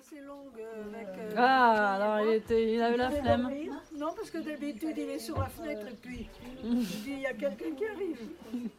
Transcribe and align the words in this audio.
assez 0.00 0.20
longue 0.20 0.58
euh, 0.58 0.84
avec. 0.94 1.08
euh, 1.08 1.34
Ah, 1.36 1.94
alors 1.94 2.26
il, 2.28 2.34
était, 2.36 2.74
il 2.74 2.82
avait 2.82 2.96
la 2.96 3.10
flemme. 3.10 3.50
Non, 3.96 4.12
parce 4.16 4.30
que 4.30 4.38
d'habitude, 4.38 4.94
il 4.96 5.10
est 5.10 5.18
sur 5.18 5.38
la 5.38 5.46
fenêtre 5.46 5.86
et 5.88 5.94
puis 6.00 6.28
je 6.62 6.68
dis, 6.68 7.02
il 7.06 7.20
y 7.20 7.26
a 7.26 7.32
quelqu'un 7.32 7.74
qui 7.76 7.86
arrive. 7.86 8.18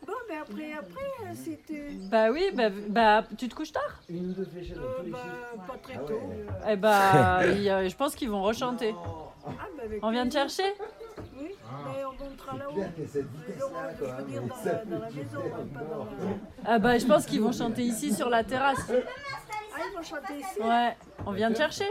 Bon, 0.07 0.13
mais 0.29 0.37
après, 0.37 0.73
après, 0.73 1.09
euh, 1.25 1.33
si 1.35 1.57
tu. 1.67 1.97
Bah 2.09 2.31
oui, 2.31 2.45
bah, 2.53 2.69
bah 2.89 3.23
tu 3.37 3.47
te 3.49 3.55
couches 3.55 3.71
tard? 3.71 4.01
Euh, 4.09 5.03
bah, 5.07 5.19
pas 5.67 5.77
très 5.77 5.97
tôt. 6.05 6.21
Eh 6.67 6.75
bah, 6.75 7.45
il 7.47 7.89
je 7.89 7.95
pense 7.95 8.15
qu'ils 8.15 8.29
vont 8.29 8.41
rechanter. 8.43 8.93
Ah, 9.45 9.51
bah, 9.77 9.83
On 10.01 10.11
vient 10.11 10.27
te 10.27 10.33
chercher? 10.33 10.73
Oui, 11.37 11.49
mais 11.67 12.03
on 12.05 12.23
montera 12.23 12.57
là-haut. 12.57 12.75
Dans 12.75 13.69
dans 13.69 14.99
la 14.99 15.09
maison, 15.11 15.41
hein, 15.53 15.67
pas 15.73 15.79
dans 15.83 16.05
la. 16.05 16.11
Ah 16.65 16.79
bah 16.79 16.97
je 16.97 17.05
pense 17.05 17.25
qu'ils 17.25 17.41
vont 17.41 17.51
chanter 17.51 17.81
ici 17.83 18.13
sur 18.13 18.29
la 18.29 18.43
terrasse. 18.43 18.89
Ils 19.91 19.95
vont 19.97 20.03
chanter 20.03 20.33
ici 20.39 20.59
Ouais, 20.61 20.97
on 21.25 21.31
vient 21.31 21.51
te 21.51 21.57
chercher 21.57 21.85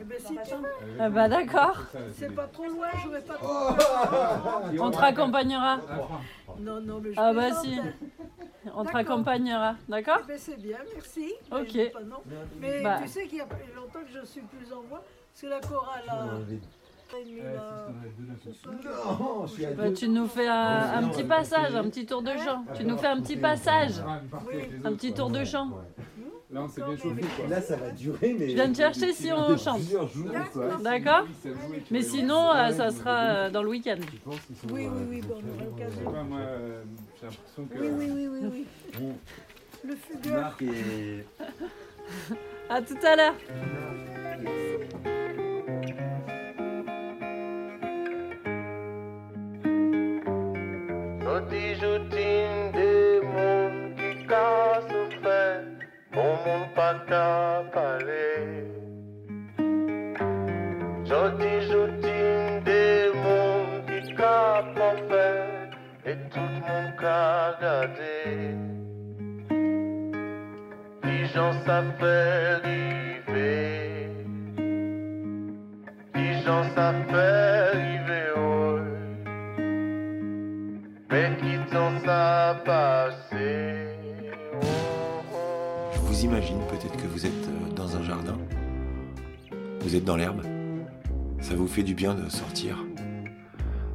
Eh 0.00 0.04
ben, 0.04 0.18
si 0.18 0.26
tu 0.34 0.54
veux. 0.54 0.96
Ah 1.00 1.08
bah 1.10 1.28
d'accord, 1.28 1.82
C'est 2.12 2.34
pas 2.34 2.46
trop 2.46 2.66
loin, 2.66 2.88
je 3.04 3.08
vais 3.08 3.20
pas 3.20 3.34
trop 3.34 3.48
Oh. 3.52 4.78
on 4.80 4.90
te 4.90 4.96
raccompagnera. 4.98 5.78
Non, 6.58 6.80
non, 6.80 7.00
mais 7.02 7.12
je 7.12 7.20
Ah 7.20 7.32
bah 7.32 7.42
plaisante, 7.46 7.64
si. 7.64 7.78
On 8.66 8.68
te 8.82 8.86
D'accord. 8.86 8.92
raccompagnera, 8.92 9.74
d'accord 9.88 10.18
Eh 10.24 10.26
ben, 10.28 10.38
c'est 10.38 10.60
bien, 10.60 10.76
merci. 10.94 11.32
Ok. 11.50 11.70
Mais, 11.74 11.86
pas 11.90 12.00
non. 12.00 12.16
Mais 12.60 12.82
Bah. 12.82 12.98
tu 13.02 13.08
sais 13.08 13.26
qu'il 13.26 13.38
y 13.38 13.40
a 13.40 13.46
pas 13.46 13.56
longtemps 13.74 14.00
que 14.00 14.20
je 14.20 14.26
suis 14.26 14.42
plus 14.42 14.70
en 14.72 14.82
voix, 14.82 15.02
parce 15.32 15.40
que 15.42 15.46
la 15.46 15.60
chorale 15.60 16.02
a 16.08 17.24
mis 17.24 17.40
là, 17.40 17.88
ce 18.44 18.52
soir. 18.52 18.74
Non, 19.18 19.46
je 19.46 19.52
suis 19.54 19.64
à 19.66 19.70
Bah, 19.72 19.88
deux. 19.88 19.94
Tu 19.94 20.08
nous 20.08 20.28
fais 20.28 20.46
un, 20.46 20.92
un 21.02 21.08
petit 21.08 21.24
passage, 21.24 21.74
un 21.74 21.84
petit 21.84 22.04
tour 22.06 22.22
de 22.22 22.32
chant. 22.36 22.64
Tu 22.74 22.84
nous 22.84 22.96
fais 22.98 23.06
un 23.08 23.20
petit 23.20 23.36
passage, 23.36 23.94
un 24.84 24.92
petit 24.92 25.12
tour 25.14 25.30
de 25.30 25.42
chant. 25.44 25.70
Là, 26.52 26.62
on 26.64 26.68
s'est 26.68 26.82
bien 26.82 26.96
chauffé, 26.96 27.20
quoi. 27.36 27.46
Là, 27.48 27.60
ça 27.60 27.76
va 27.76 27.90
durer, 27.92 28.34
mais. 28.36 28.48
Je 28.48 28.54
viens 28.54 28.72
te 28.72 28.76
chercher 28.76 29.12
si 29.12 29.32
on 29.32 29.56
chante. 29.56 29.76
Plusieurs 29.78 30.08
jours, 30.08 30.30
quoi. 30.52 30.68
D'accord 30.82 31.24
Mais 31.92 32.02
sinon, 32.02 32.50
euh, 32.50 32.72
ça 32.72 32.90
sera 32.90 33.20
euh, 33.20 33.50
dans 33.50 33.62
le 33.62 33.68
week-end. 33.68 33.96
Oui, 34.26 34.34
oui, 34.72 34.86
euh, 34.86 34.90
oui, 35.08 35.20
bon, 35.20 35.36
on 35.36 35.36
aura 35.36 35.44
Je 35.44 35.58
sais 35.58 35.64
l'occasion. 35.64 36.10
pas, 36.10 36.22
moi, 36.24 36.38
euh, 36.40 36.82
j'ai 37.20 37.26
l'impression 37.26 37.64
que. 37.66 37.78
Oui, 37.78 37.88
oui, 37.96 38.28
oui, 38.28 38.40
oui, 38.50 38.66
oui. 39.00 39.12
Le 39.84 39.94
fugueur. 39.96 40.40
Marc 40.40 40.62
et. 40.62 41.24
À 42.68 42.82
tout 42.82 42.98
à 43.06 43.16
l'heure. 43.16 43.34
Jodi 51.22 51.74
joutin 51.80 52.49
bon 56.44 56.50
moun 56.50 56.68
pa 56.74 56.88
ka 57.08 57.26
pale. 57.74 58.28
Jodi 61.08 61.54
joutin 61.68 62.62
de 62.66 62.84
moun 63.22 63.66
ki 63.88 64.14
ka 64.18 64.62
profè, 64.74 65.28
et 66.04 66.18
tout 66.32 66.54
moun 66.66 66.86
ka 67.02 67.56
gade. 67.62 68.20
Ki 71.02 71.16
jan 71.34 71.52
sa 71.66 71.78
fè 72.00 72.18
rive, 72.64 73.56
ki 76.14 76.26
jan 76.44 76.64
sa 76.74 76.92
fè 77.10 77.28
rive 77.74 78.22
oy. 78.36 78.90
Qui 81.40 81.58
t'en 81.70 81.98
ça 82.04 82.60
passé 82.66 83.29
Je 83.29 83.29
vous 86.20 86.26
imagine 86.26 86.58
peut-être 86.68 86.96
que 86.98 87.06
vous 87.06 87.24
êtes 87.24 87.48
euh, 87.48 87.72
dans 87.74 87.96
un 87.96 88.02
jardin. 88.02 88.36
Vous 89.80 89.96
êtes 89.96 90.04
dans 90.04 90.16
l'herbe. 90.16 90.42
Ça 91.40 91.54
vous 91.54 91.66
fait 91.66 91.82
du 91.82 91.94
bien 91.94 92.14
de 92.14 92.28
sortir. 92.28 92.84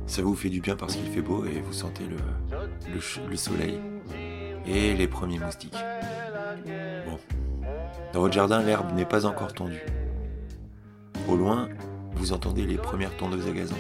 Ça 0.08 0.23
vous 0.23 0.34
fait 0.34 0.50
du 0.50 0.59
bien 0.59 0.76
parce 0.76 0.96
qu'il 0.96 1.06
fait 1.12 1.22
beau 1.22 1.46
et 1.46 1.62
vous 1.62 1.73
sentez 1.73 2.03
le, 2.08 3.38
soleil 3.38 3.80
et 4.66 4.96
les 4.96 5.08
premiers 5.08 5.38
moustiques. 5.38 5.78
Bon. 7.08 7.19
Dans 8.13 8.22
votre 8.22 8.34
jardin, 8.34 8.63
l'herbe 8.63 8.92
n'est 8.96 9.06
pas 9.06 9.28
encore 9.28 9.53
tondue. 9.53 9.86
Au 11.28 11.36
loin, 11.36 11.69
vous 12.16 12.34
entendez 12.34 12.66
les 12.66 12.78
premières 12.78 13.16
tondeuses 13.18 13.47
à 13.47 13.52
gazon. 13.52 13.75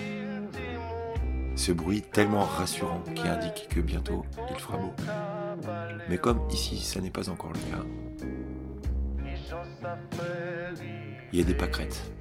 Ce 1.55 1.71
bruit 1.71 2.03
tellement 2.03 2.43
rassurant 2.43 3.01
qui 3.15 3.27
indique 3.27 3.69
que 3.69 3.79
bientôt 3.79 4.23
il 4.51 4.59
fera 4.59 4.77
beau. 4.77 4.93
Mais 6.09 6.19
comme 6.19 6.41
ici, 6.51 6.77
ça 6.77 7.01
n'est 7.01 7.09
pas 7.09 7.29
encore 7.29 7.53
le 7.53 7.59
cas, 7.71 7.83
il 11.31 11.39
y 11.39 11.41
a 11.41 11.45
des 11.45 11.53
pâquerettes. 11.53 12.11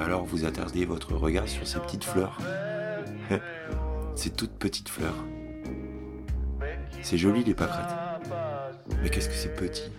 Alors 0.00 0.24
vous 0.24 0.44
attardez 0.44 0.84
votre 0.84 1.14
regard 1.14 1.48
sur 1.48 1.66
ces 1.66 1.78
petites 1.80 2.04
fleurs. 2.04 2.38
ces 4.14 4.30
toutes 4.30 4.58
petites 4.58 4.88
fleurs. 4.88 5.24
C'est 7.02 7.18
joli 7.18 7.44
les 7.44 7.54
pâquerettes. 7.54 7.96
Mais 9.02 9.10
qu'est-ce 9.10 9.28
que 9.28 9.34
c'est 9.34 9.54
petit 9.54 9.90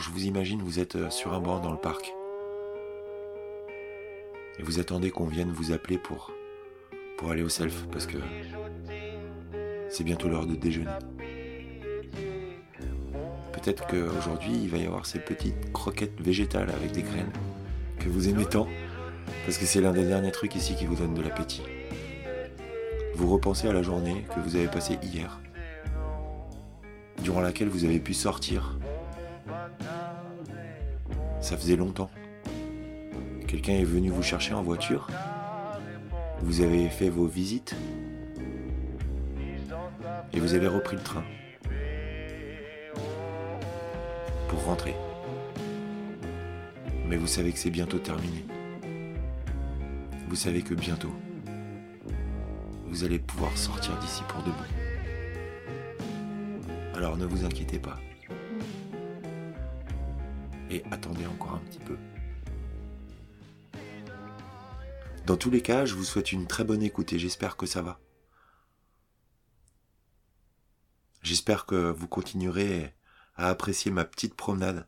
je 0.00 0.10
vous 0.10 0.24
imagine, 0.24 0.62
vous 0.62 0.80
êtes 0.80 0.96
euh, 0.96 1.10
sur 1.10 1.34
un 1.34 1.40
banc 1.40 1.60
dans 1.60 1.72
le 1.72 1.78
parc. 1.78 2.14
Et 4.58 4.62
vous 4.62 4.80
attendez 4.80 5.10
qu'on 5.10 5.26
vienne 5.26 5.52
vous 5.52 5.72
appeler 5.72 5.98
pour, 5.98 6.32
pour 7.18 7.30
aller 7.30 7.42
au 7.42 7.48
self, 7.48 7.86
parce 7.92 8.06
que 8.06 8.16
c'est 9.90 10.04
bientôt 10.04 10.28
l'heure 10.28 10.46
de 10.46 10.54
déjeuner. 10.54 10.90
Peut-être 13.52 13.86
qu'aujourd'hui, 13.86 14.52
il 14.62 14.70
va 14.70 14.78
y 14.78 14.86
avoir 14.86 15.04
ces 15.04 15.18
petites 15.18 15.72
croquettes 15.72 16.18
végétales 16.20 16.70
avec 16.70 16.92
des 16.92 17.02
graines 17.02 17.32
que 17.98 18.08
vous 18.08 18.28
aimez 18.28 18.46
tant, 18.46 18.66
parce 19.44 19.58
que 19.58 19.66
c'est 19.66 19.82
l'un 19.82 19.92
des 19.92 20.06
derniers 20.06 20.32
trucs 20.32 20.54
ici 20.54 20.74
qui 20.76 20.86
vous 20.86 20.96
donne 20.96 21.12
de 21.12 21.22
l'appétit. 21.22 21.62
Vous 23.14 23.30
repensez 23.30 23.68
à 23.68 23.74
la 23.74 23.82
journée 23.82 24.24
que 24.34 24.40
vous 24.40 24.56
avez 24.56 24.68
passée 24.68 24.98
hier, 25.02 25.40
durant 27.22 27.42
laquelle 27.42 27.68
vous 27.68 27.84
avez 27.84 28.00
pu 28.00 28.14
sortir. 28.14 28.79
Ça 31.40 31.56
faisait 31.56 31.76
longtemps. 31.76 32.10
Quelqu'un 33.46 33.72
est 33.72 33.84
venu 33.84 34.10
vous 34.10 34.22
chercher 34.22 34.54
en 34.54 34.62
voiture? 34.62 35.08
Vous 36.42 36.60
avez 36.60 36.88
fait 36.88 37.08
vos 37.08 37.26
visites? 37.26 37.74
Et 40.32 40.40
vous 40.40 40.54
avez 40.54 40.68
repris 40.68 40.96
le 40.96 41.02
train? 41.02 41.24
Pour 44.48 44.64
rentrer. 44.64 44.94
Mais 47.08 47.16
vous 47.16 47.26
savez 47.26 47.52
que 47.52 47.58
c'est 47.58 47.70
bientôt 47.70 47.98
terminé. 47.98 48.44
Vous 50.28 50.36
savez 50.36 50.62
que 50.62 50.74
bientôt, 50.74 51.12
vous 52.86 53.02
allez 53.02 53.18
pouvoir 53.18 53.56
sortir 53.58 53.96
d'ici 53.98 54.22
pour 54.28 54.42
de 54.44 54.50
bon. 54.50 54.64
Alors 56.94 57.16
ne 57.16 57.26
vous 57.26 57.44
inquiétez 57.44 57.80
pas. 57.80 57.98
Et 60.70 60.84
attendez 60.90 61.26
encore 61.26 61.54
un 61.54 61.58
petit 61.58 61.80
peu. 61.80 61.98
Dans 65.26 65.36
tous 65.36 65.50
les 65.50 65.62
cas, 65.62 65.84
je 65.84 65.94
vous 65.94 66.04
souhaite 66.04 66.32
une 66.32 66.46
très 66.46 66.64
bonne 66.64 66.82
écoute 66.82 67.12
et 67.12 67.18
j'espère 67.18 67.56
que 67.56 67.66
ça 67.66 67.82
va. 67.82 68.00
J'espère 71.22 71.66
que 71.66 71.90
vous 71.90 72.08
continuerez 72.08 72.94
à 73.36 73.48
apprécier 73.48 73.90
ma 73.90 74.04
petite 74.04 74.34
promenade 74.34 74.86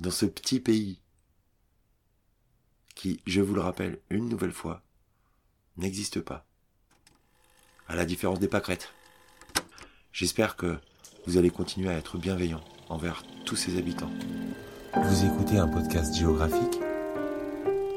dans 0.00 0.10
ce 0.10 0.26
petit 0.26 0.60
pays 0.60 1.00
qui, 2.94 3.20
je 3.26 3.40
vous 3.40 3.54
le 3.54 3.60
rappelle 3.60 4.00
une 4.10 4.28
nouvelle 4.28 4.52
fois, 4.52 4.82
n'existe 5.76 6.20
pas. 6.20 6.46
À 7.86 7.94
la 7.94 8.04
différence 8.04 8.40
des 8.40 8.48
pâquerettes. 8.48 8.92
J'espère 10.12 10.56
que 10.56 10.78
vous 11.26 11.36
allez 11.36 11.50
continuer 11.50 11.90
à 11.90 11.96
être 11.96 12.18
bienveillant 12.18 12.62
envers 12.90 13.22
tous 13.44 13.56
ses 13.56 13.78
habitants. 13.78 14.10
Vous 14.94 15.24
écoutez 15.24 15.58
un 15.58 15.68
podcast 15.68 16.14
géographique 16.14 16.80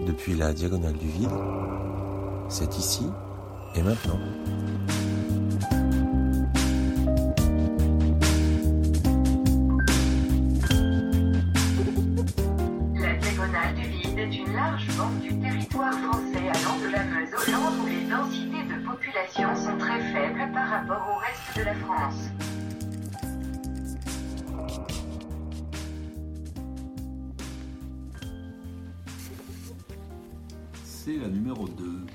depuis 0.05 0.35
la 0.35 0.53
diagonale 0.53 0.97
du 0.97 1.07
vide, 1.07 1.29
c'est 2.49 2.77
ici 2.77 3.05
et 3.75 3.81
maintenant. 3.81 4.19
La 12.95 13.13
diagonale 13.15 13.75
du 13.75 13.87
vide 13.89 14.19
est 14.19 14.37
une 14.37 14.53
large 14.53 14.87
bande 14.97 15.19
du 15.21 15.39
territoire 15.39 15.93
français 15.93 16.49
allant 16.49 16.79
de 16.79 16.91
la 16.91 17.03
Meuse 17.03 17.29
au 17.33 17.51
Land 17.51 17.83
où 17.83 17.87
les 17.87 18.09
densités 18.09 18.63
de 18.63 18.85
population 18.85 19.55
sont 19.55 19.77
très 19.77 19.99
faibles 20.11 20.51
par 20.53 20.69
rapport 20.69 21.15
au 21.15 21.19
reste 21.19 21.57
de 21.57 21.63
la 21.63 21.75
France. 21.75 22.50
C'est 30.83 31.17
la 31.17 31.27
numéro 31.27 31.67
2. 31.67 32.05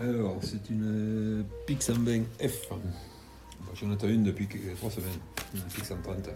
Alors, 0.00 0.36
c'est 0.42 0.70
une 0.70 1.40
euh, 1.40 1.42
Pic 1.66 1.82
120 1.82 2.22
F. 2.40 2.70
J'en 3.74 3.90
ai 3.90 4.12
une 4.12 4.22
depuis 4.22 4.46
3 4.76 4.90
semaines. 4.90 5.08
Une 5.54 5.62
Pic 5.62 5.84
130. 5.84 6.30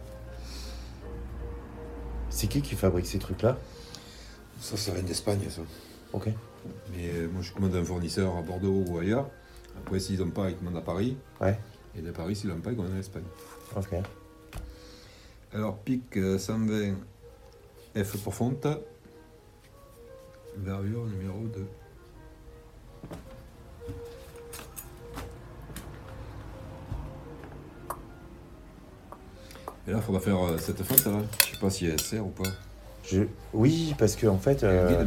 C'est 2.30 2.46
qui 2.48 2.62
qui 2.62 2.74
fabrique 2.74 3.06
ces 3.06 3.18
trucs-là? 3.18 3.58
Ça, 4.60 4.76
ça 4.76 4.92
vient 4.92 5.02
d'Espagne, 5.02 5.40
ça. 5.48 5.62
Ok. 6.12 6.28
Mais 6.92 7.10
euh, 7.10 7.28
moi, 7.32 7.42
je 7.42 7.52
commande 7.52 7.74
un 7.74 7.84
fournisseur 7.84 8.36
à 8.36 8.42
Bordeaux 8.42 8.84
ou 8.88 8.98
ailleurs. 8.98 9.28
Après, 9.78 10.00
s'ils 10.00 10.20
n'ont 10.20 10.30
pas, 10.30 10.50
ils 10.50 10.56
commandent 10.56 10.76
à 10.76 10.82
Paris. 10.82 11.16
Ouais. 11.40 11.58
Et 11.96 12.02
de 12.02 12.10
Paris, 12.10 12.36
pas, 12.60 12.70
ils 12.70 12.76
commandent 12.76 12.92
à 12.92 12.96
l'Espagne. 12.96 13.24
Ok. 13.76 13.94
Alors, 15.52 15.78
Pic 15.78 16.16
euh, 16.16 16.38
120 16.38 16.94
F 17.96 18.16
pour. 18.16 18.66
Vervure 20.56 21.06
numéro 21.06 21.46
2. 21.46 21.66
Et 29.88 29.92
là, 29.92 29.98
il 29.98 30.02
faudra 30.02 30.20
faire 30.20 30.40
euh, 30.44 30.58
cette 30.58 30.82
fonte 30.82 31.04
là. 31.06 31.22
Je 31.40 31.50
sais 31.52 31.60
pas 31.60 31.70
si 31.70 31.86
elle 31.86 32.00
sert 32.00 32.24
ou 32.24 32.30
pas. 32.30 32.48
Je... 33.04 33.22
Oui, 33.52 33.94
parce 33.98 34.14
que 34.14 34.26
en 34.26 34.38
fait, 34.38 34.62
Il 34.62 34.64
y 34.64 34.66
a 34.66 34.70
euh, 34.70 35.04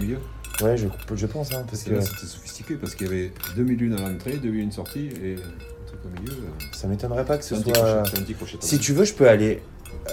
ouais, 0.62 0.78
je, 0.78 0.88
je 1.16 1.26
pense, 1.26 1.54
hein, 1.54 1.64
parce 1.70 1.84
que 1.84 2.02
c'était 2.02 2.26
sophistiqué 2.26 2.76
parce 2.76 2.96
qu'il 2.96 3.08
y 3.08 3.10
avait 3.10 3.32
2001 3.56 3.96
à 3.96 4.10
l'entrée, 4.10 4.38
2001 4.38 4.72
sortie 4.72 5.08
et 5.24 5.36
truc 5.94 6.06
au 6.06 6.22
milieu. 6.22 6.34
euh, 6.34 6.66
ça 6.74 6.88
m'étonnerait 6.88 7.26
pas 7.26 7.38
que 7.38 7.44
ce 7.46 7.56
soit. 7.56 7.72
crochet. 8.04 8.34
crochet. 8.34 8.58
Si 8.60 8.80
tu 8.80 8.94
veux, 8.94 9.06
je 9.06 9.14
peux 9.14 9.28
aller. 9.30 9.62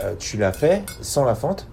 euh, 0.04 0.14
tu 0.18 0.36
l'as 0.36 0.52
fait 0.52 0.84
sans 1.00 1.24
la 1.24 1.34
fente. 1.34 1.66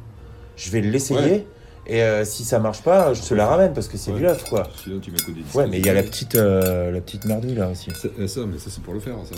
Je 0.55 0.69
vais 0.71 0.81
l'essayer. 0.81 1.19
Ouais. 1.19 1.47
Et 1.89 2.03
euh, 2.03 2.25
si 2.25 2.43
ça 2.43 2.59
marche 2.59 2.81
pas, 2.83 3.13
je 3.13 3.21
te 3.21 3.33
la 3.33 3.47
ramène 3.47 3.73
parce 3.73 3.87
que 3.87 3.97
c'est 3.97 4.11
Ouais. 4.11 4.17
du 4.17 4.23
neuf, 4.23 4.49
quoi. 4.49 4.63
Sinon, 4.83 4.99
tu 4.99 5.09
des. 5.11 5.19
Ouais, 5.53 5.67
mais 5.67 5.79
il 5.79 5.85
y 5.85 5.89
a 5.89 5.93
la 5.93 6.03
petite, 6.03 6.35
euh, 6.35 6.91
la 6.91 6.99
petite 6.99 7.23
merdouille 7.25 7.55
là 7.55 7.69
aussi. 7.69 7.91
Ça, 7.91 8.09
euh, 8.19 8.27
ça, 8.27 8.41
mais 8.45 8.57
ça, 8.57 8.69
c'est 8.69 8.81
pour 8.83 8.93
le 8.93 8.99
faire, 8.99 9.15
ça. 9.23 9.35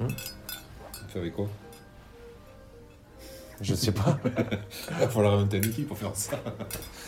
Hum. 0.00 0.08
Faire 1.12 1.22
avec 1.22 1.34
quoi? 1.34 1.46
Je 3.60 3.74
sais 3.74 3.92
pas. 3.92 4.18
Il 5.02 5.08
falloir 5.08 5.34
inventer 5.34 5.58
un 5.58 5.62
outil 5.68 5.82
pour 5.82 5.98
faire 5.98 6.12
ça. 6.14 6.32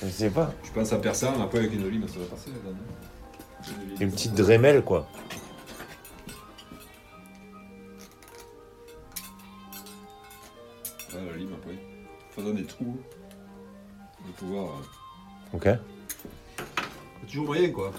je 0.02 0.08
sais 0.10 0.28
pas. 0.30 0.52
Je 0.62 0.70
pense 0.70 0.92
à 0.92 0.98
personne, 0.98 1.40
après 1.42 1.58
avec 1.58 1.72
une 1.72 1.88
lime, 1.88 2.06
ça 2.06 2.18
va 2.20 2.26
passer. 2.26 2.50
là, 2.50 2.70
Une 4.00 4.10
petite 4.12 4.34
Dremel, 4.34 4.82
quoi. 4.82 5.08
Dans 12.40 12.54
des 12.54 12.64
trous. 12.64 12.98
De 14.26 14.32
pouvoir. 14.32 14.68
euh, 14.68 15.56
Ok. 15.56 15.64
y 15.66 15.68
a 15.68 15.76
toujours 17.26 17.46
moyen, 17.46 17.70
quoi. 17.70 17.92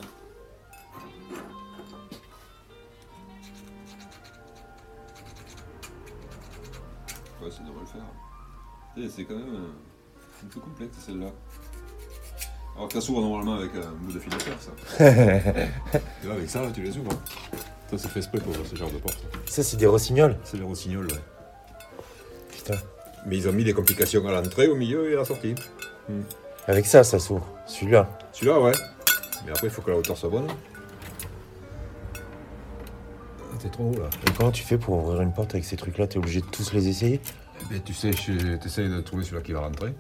Ouais, 7.42 7.52
ça 7.52 7.60
devrait 7.64 7.82
le 7.82 7.86
faire. 7.88 8.02
Et 9.06 9.10
C'est 9.10 9.26
quand 9.26 9.36
même 9.36 9.56
euh, 9.56 10.44
un 10.44 10.48
peu 10.48 10.60
complexe, 10.60 10.98
celle-là. 11.06 11.28
Alors 12.76 12.88
que 12.88 12.94
ça 12.96 13.02
s'ouvre 13.02 13.22
normalement 13.22 13.56
avec 13.56 13.72
un 13.76 13.92
bout 13.92 14.12
de 14.12 14.20
fer, 14.20 14.32
ça. 14.60 14.72
Et 15.04 16.28
là, 16.28 16.34
avec 16.34 16.50
ça, 16.50 16.62
là, 16.62 16.70
tu 16.74 16.82
les 16.82 16.98
ouvres. 16.98 17.12
Ça, 17.92 17.98
c'est 17.98 18.08
fait 18.08 18.20
exprès 18.20 18.40
pour 18.40 18.54
ce 18.66 18.76
genre 18.76 18.90
de 18.92 18.98
porte. 18.98 19.24
Ça, 19.48 19.62
c'est 19.64 19.78
des 19.78 19.86
rossignols. 19.86 20.38
C'est 20.44 20.58
les 20.58 20.64
rossignols, 20.64 21.06
ouais. 21.08 21.20
Mais 23.26 23.38
ils 23.38 23.48
ont 23.48 23.54
mis 23.54 23.64
des 23.64 23.74
complications 23.74 24.28
à 24.28 24.32
l'entrée, 24.32 24.68
au 24.68 24.76
milieu 24.76 25.10
et 25.10 25.14
à 25.14 25.20
la 25.20 25.26
sortie. 25.26 25.56
Avec 26.68 26.86
ça, 26.86 27.04
ça 27.04 27.20
s'ouvre. 27.20 27.48
Celui-là. 27.66 28.10
Celui-là, 28.32 28.60
ouais. 28.60 28.74
Mais 29.46 29.52
après, 29.52 29.68
il 29.68 29.70
faut 29.70 29.82
que 29.82 29.92
la 29.92 29.98
hauteur 29.98 30.18
soit 30.18 30.30
bonne. 30.30 30.48
Ah, 33.40 33.58
t'es 33.60 33.70
trop 33.70 33.92
haut, 33.92 34.00
là. 34.00 34.10
Et 34.28 34.32
comment 34.38 34.52
tu 34.52 34.64
fais 34.64 34.78
pour 34.78 34.96
ouvrir 34.98 35.22
une 35.22 35.34
porte 35.34 35.54
avec 35.54 35.66
ces 35.66 35.78
trucs-là? 35.78 36.08
T'es 36.08 36.18
obligé 36.18 36.42
de 36.42 36.46
tous 36.48 36.74
les 36.74 36.88
essayer? 36.88 37.22
Eh 37.62 37.66
bien, 37.74 37.80
tu 37.80 37.94
sais, 37.94 38.12
tu 38.12 38.38
essayes 38.66 38.90
de 38.90 39.02
trouver 39.02 39.24
celui-là 39.24 39.42
qui 39.42 39.54
va 39.54 39.62
rentrer. 39.62 39.94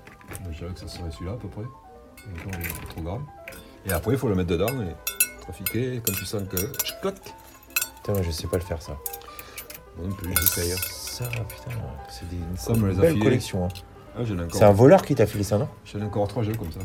Je 0.52 0.58
dirais 0.58 0.74
que 0.74 0.80
ça 0.80 0.88
serait 0.88 1.12
celui-là, 1.12 1.34
à 1.34 1.38
peu 1.38 1.48
près. 1.48 1.62
Donc, 1.64 2.56
il 2.60 2.66
est 2.66 2.90
trop 2.90 3.02
grand. 3.02 3.22
Et 3.86 3.92
après, 3.92 4.14
il 4.14 4.18
faut 4.18 4.28
le 4.30 4.36
mettre 4.36 4.50
dedans 4.50 4.68
et 4.82 5.42
trafiquer 5.42 6.02
quand 6.06 6.14
tu 6.14 6.26
sens 6.26 6.44
que... 6.50 6.58
Clac 7.02 7.16
Putain, 7.98 8.14
moi, 8.14 8.22
je 8.22 8.32
sais 8.32 8.48
pas 8.48 8.58
le 8.58 8.64
faire, 8.64 8.82
ça. 8.82 8.98
Bon, 9.98 10.08
non 10.08 10.16
plus, 10.16 10.30
j'essaye. 10.36 10.74
Ça, 11.24 11.30
putain, 11.30 11.78
c'est 12.10 12.30
des 12.30 12.36
une 12.36 12.58
Ça, 12.58 12.74
a 12.74 13.02
belle 13.02 13.20
collection. 13.20 13.66
hein. 13.66 13.70
Ah, 14.18 14.24
j'en 14.24 14.38
ai 14.38 14.44
encore... 14.44 14.56
C'est 14.60 14.66
un 14.66 14.72
voleur 14.72 15.02
qui 15.04 15.16
t'a 15.16 15.26
filé 15.26 15.44
ça, 15.44 15.58
non? 15.58 15.68
J'en 15.92 16.00
ai 16.00 16.04
encore 16.04 16.28
trois 16.28 16.44
jeux 16.44 16.54
comme 16.54 16.72
ça. 16.72 16.80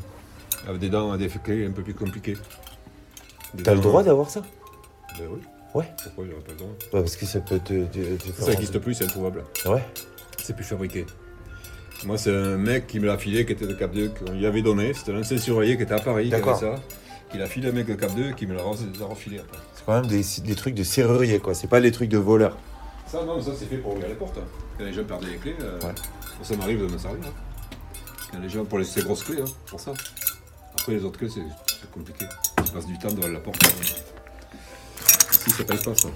Avec 0.66 0.80
des 0.80 0.88
dents, 0.88 1.16
des 1.16 1.28
clés 1.28 1.66
un 1.66 1.70
peu 1.72 1.82
plus 1.82 1.94
compliquées. 1.94 2.36
T'as 3.62 3.74
le 3.74 3.80
droit 3.80 4.02
d'avoir 4.02 4.28
ça? 4.30 4.42
Ben 5.18 5.24
oui. 5.30 5.40
Ouais. 5.74 5.84
Pourquoi 6.04 6.24
j'aurais 6.30 6.42
pas 6.42 6.52
le 6.52 6.58
droit? 6.58 6.70
Ouais, 6.92 7.00
parce 7.00 7.16
que 7.16 7.26
ça 7.26 7.40
peut 7.40 7.58
te. 7.58 7.84
te- 7.84 8.16
te 8.16 8.32
faire- 8.32 8.44
Ça 8.44 8.50
n'existe 8.50 8.78
plus, 8.78 8.94
c'est 8.94 9.04
introuvable. 9.04 9.44
Ouais. 9.66 9.84
C'est 10.42 10.54
plus 10.54 10.64
fabriqué. 10.64 11.04
Moi, 12.06 12.16
c'est 12.16 12.34
un 12.34 12.56
mec 12.56 12.86
qui 12.86 13.00
me 13.00 13.06
l'a 13.06 13.18
filé, 13.18 13.44
qui 13.44 13.52
était 13.52 13.66
de 13.66 13.74
Cap 13.74 13.92
2, 13.92 14.10
qu'on 14.10 14.32
lui 14.32 14.46
avait 14.46 14.62
donné. 14.62 14.94
C'était 14.94 15.12
un 15.12 15.20
ancien 15.20 15.36
surveillé 15.38 15.76
qui 15.76 15.82
était 15.82 15.94
à 15.94 15.98
Paris, 16.00 16.28
qui 16.28 16.34
avait 16.34 16.54
ça. 16.54 16.76
Qui 17.30 17.38
l'a 17.38 17.46
filé 17.46 17.68
un 17.68 17.72
mec 17.72 17.86
de 17.86 17.94
Cap 17.94 18.14
2 18.14 18.32
qui 18.32 18.46
me 18.46 18.54
l'a 18.54 18.62
re- 18.62 19.02
refilé 19.02 19.40
après. 19.40 19.58
C'est 19.74 19.84
quand 19.84 19.94
même 20.00 20.06
des, 20.06 20.22
des 20.44 20.54
trucs 20.54 20.74
de 20.74 20.84
serrurier, 20.84 21.38
quoi. 21.40 21.54
C'est 21.54 21.66
pas 21.66 21.80
des 21.80 21.92
trucs 21.92 22.08
de 22.08 22.18
voleur. 22.18 22.56
Ça, 23.08 23.24
non, 23.24 23.40
ça 23.40 23.52
c'est 23.58 23.66
fait 23.66 23.78
pour 23.78 23.92
ouvrir 23.94 24.08
les 24.08 24.14
portes. 24.14 24.38
Quand 24.76 24.84
les 24.84 24.92
gens 24.92 25.04
perdaient 25.04 25.28
les 25.28 25.36
clés, 25.38 25.56
euh, 25.60 25.78
Ouais. 25.80 25.94
ça 26.42 26.56
m'arrive 26.56 26.80
de 26.86 26.92
me 26.92 26.98
servir. 26.98 27.24
hein. 27.26 27.32
Quand 28.30 28.38
les 28.38 28.48
gens, 28.48 28.64
pour 28.64 28.78
les, 28.78 28.84
ces 28.84 29.02
grosses 29.02 29.24
clés, 29.24 29.40
hein, 29.40 29.46
pour 29.66 29.80
ça. 29.80 29.92
Après, 30.74 30.92
les 30.92 31.04
autres 31.04 31.18
clés, 31.18 31.30
c'est 31.30 31.90
compliqué. 31.90 32.26
Tu 32.64 32.72
passes 32.72 32.86
du 32.86 32.98
temps 32.98 33.10
devant 33.12 33.28
la 33.28 33.40
porte. 33.40 33.62
hein. 33.64 33.68
Ici, 35.32 35.50
ça 35.50 35.64
paye 35.64 35.78
pas 35.82 35.94
ça. 35.94 36.08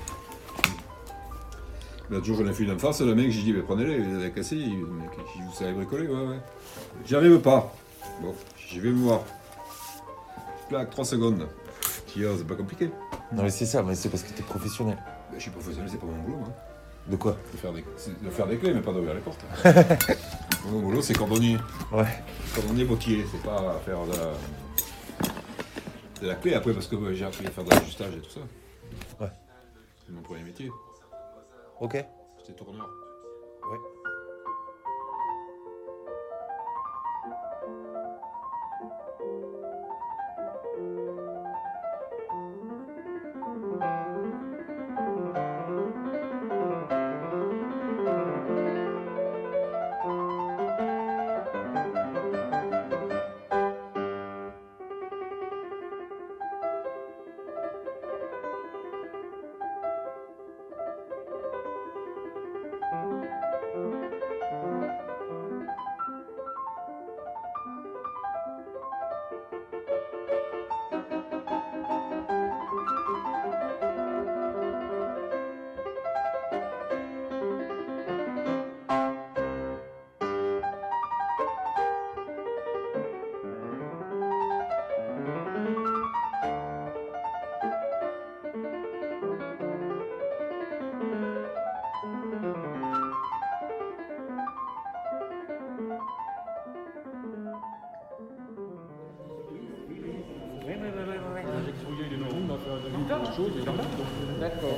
L'autre 2.10 2.26
jour, 2.26 2.36
j'en 2.36 2.46
ai 2.46 2.52
fait 2.52 2.64
une 2.64 2.72
en 2.72 2.78
face, 2.78 3.00
le 3.00 3.14
mec, 3.14 3.30
j'ai 3.30 3.42
dit, 3.42 3.52
mais 3.54 3.62
prenez-les, 3.62 3.94
il 3.94 4.18
les 4.18 4.26
a 4.26 4.30
cassés. 4.30 4.56
Il 4.56 4.80
le 4.80 4.86
mec, 4.86 5.10
dit, 5.16 5.42
vous 5.48 5.54
savez 5.54 5.72
bricoler 5.72 6.06
Ouais, 6.08 6.26
ouais. 6.26 6.40
J'y 7.06 7.16
arrive 7.16 7.38
pas. 7.40 7.74
Bon, 8.20 8.34
j'y 8.68 8.80
vais 8.80 8.90
me 8.90 9.02
voir. 9.04 9.22
Plaque, 10.68 10.90
3 10.90 11.04
secondes. 11.06 11.48
Ah, 12.14 12.34
c'est 12.36 12.46
pas 12.46 12.54
compliqué. 12.54 12.90
Non, 13.32 13.44
mais 13.44 13.50
c'est 13.50 13.64
ça, 13.64 13.82
mais 13.82 13.94
c'est 13.94 14.10
parce 14.10 14.22
que 14.22 14.32
t'es 14.34 14.42
professionnel. 14.42 14.98
Ben, 15.30 15.38
je 15.38 15.42
suis 15.44 15.50
professionnel, 15.50 15.88
c'est 15.90 15.98
pas 15.98 16.04
mon 16.06 16.22
boulot. 16.22 16.38
Hein. 16.46 16.52
De 17.08 17.16
quoi 17.16 17.36
De 17.52 17.58
faire, 17.58 17.72
des, 17.72 17.82
de 18.22 18.30
faire 18.30 18.46
des 18.46 18.58
clés, 18.58 18.72
mais 18.72 18.80
pas 18.80 18.92
d'ouvrir 18.92 19.14
les 19.14 19.20
portes. 19.20 19.44
Mon 20.66 20.80
boulot, 20.80 21.02
c'est 21.02 21.14
cordonnier. 21.14 21.56
Ouais. 21.90 22.06
Cordonnier 22.54 22.84
bottier, 22.84 23.24
c'est 23.30 23.42
pas 23.42 23.80
faire 23.84 24.04
de 24.06 24.12
la, 24.12 24.32
de 26.20 26.26
la 26.28 26.34
clé 26.36 26.54
après, 26.54 26.72
parce 26.72 26.86
que 26.86 26.94
ouais, 26.96 27.14
j'ai 27.14 27.24
appris 27.24 27.46
à 27.46 27.50
faire 27.50 27.64
de 27.64 27.70
l'ajustage 27.70 28.14
et 28.14 28.20
tout 28.20 28.30
ça. 28.30 28.40
Ouais. 29.20 29.30
C'est 30.06 30.12
mon 30.12 30.22
premier 30.22 30.44
métier. 30.44 30.70
Ok. 31.80 32.04
J'étais 32.38 32.52
tourneur. 32.52 32.88
Ouais. 33.70 33.78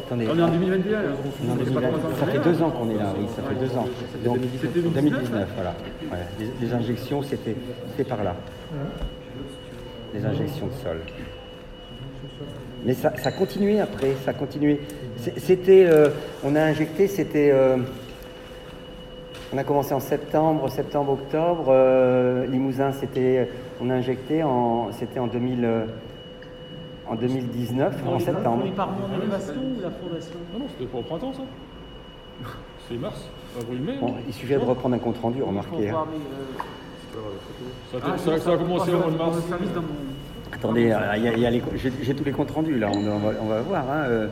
Attendez. 0.06 0.26
On 0.30 0.38
est 0.38 0.42
en 0.42 0.48
2021 0.48 1.02
là. 1.02 1.08
On 1.42 1.48
est 1.48 1.52
en 1.52 1.56
2020. 1.56 1.80
Ça 2.20 2.26
fait 2.26 2.38
deux 2.38 2.62
ans 2.62 2.70
qu'on 2.70 2.90
est 2.90 2.94
là, 2.98 3.14
oui, 3.18 3.26
ça 3.34 3.42
fait 3.42 3.54
deux 3.54 3.76
ans. 3.76 3.86
Donc 4.24 4.38
2019, 4.94 5.48
voilà. 5.54 5.74
Ouais, 6.12 6.18
Les, 6.38 6.66
les 6.66 6.74
injections, 6.74 7.22
c'était 7.22 8.04
par 8.04 8.22
là. 8.22 8.34
Les 10.14 10.24
injections 10.24 10.66
de 10.66 10.72
sol. 10.82 10.98
Mais 12.84 12.94
ça, 12.94 13.12
ça 13.16 13.32
continuait 13.32 13.80
après, 13.80 14.12
ça 14.24 14.32
continuait. 14.34 14.80
C'était, 15.38 15.86
euh, 15.86 16.08
on 16.44 16.54
a 16.54 16.60
injecté, 16.62 17.06
c'était, 17.08 17.50
euh, 17.52 17.78
on 19.52 19.58
a 19.58 19.64
commencé 19.64 19.94
en 19.94 20.00
septembre, 20.00 20.68
septembre, 20.70 21.12
octobre. 21.12 21.66
euh, 21.68 22.46
Limousin, 22.46 22.92
c'était, 22.92 23.48
on 23.80 23.88
a 23.90 23.94
injecté 23.94 24.42
en, 24.42 24.92
c'était 24.92 25.18
en 25.18 25.26
2000, 25.28 25.64
euh, 25.64 25.84
en 27.08 27.14
2019, 27.16 27.94
en 28.06 28.18
septembre. 28.18 28.64
par 28.76 28.88
ou 28.88 29.80
la 29.82 29.90
fondation 29.90 30.34
Non, 30.52 30.58
non, 30.60 30.66
c'était 30.70 30.90
pas 30.90 30.98
au 30.98 31.02
printemps 31.02 31.32
ça. 31.32 31.42
C'est 32.88 32.96
mars, 32.98 33.28
avril, 33.58 33.80
mai. 33.80 33.94
Bon, 34.00 34.14
il 34.26 34.34
suffit 34.34 34.52
de 34.54 34.58
reprendre 34.58 34.94
un 34.94 34.98
compte 34.98 35.16
rendu, 35.18 35.42
remarquez. 35.42 35.88
hein. 35.88 36.04
Ça, 37.92 37.98
a- 37.98 38.18
ça- 38.18 38.38
ça 38.38 38.52
a 38.52 38.56
commencé 38.56 38.92
au 38.92 38.98
mois 38.98 39.10
de 39.10 39.16
mars. 39.16 39.36
Attendez, 40.52 40.90
euh, 40.90 40.98
il 41.16 41.22
y 41.22 41.28
a- 41.28 41.32
il 41.32 41.40
y 41.40 41.46
a 41.46 41.50
les 41.50 41.62
j'ai 41.76 41.92
j'ai 42.02 42.14
tous 42.14 42.24
les 42.24 42.32
comptes 42.32 42.50
rendus 42.50 42.78
là, 42.78 42.88
on, 42.92 42.98
on 42.98 43.18
va, 43.18 43.30
on 43.40 43.46
va 43.46 43.60
voir. 43.62 43.84
Hein, 43.90 44.04
euh. 44.08 44.28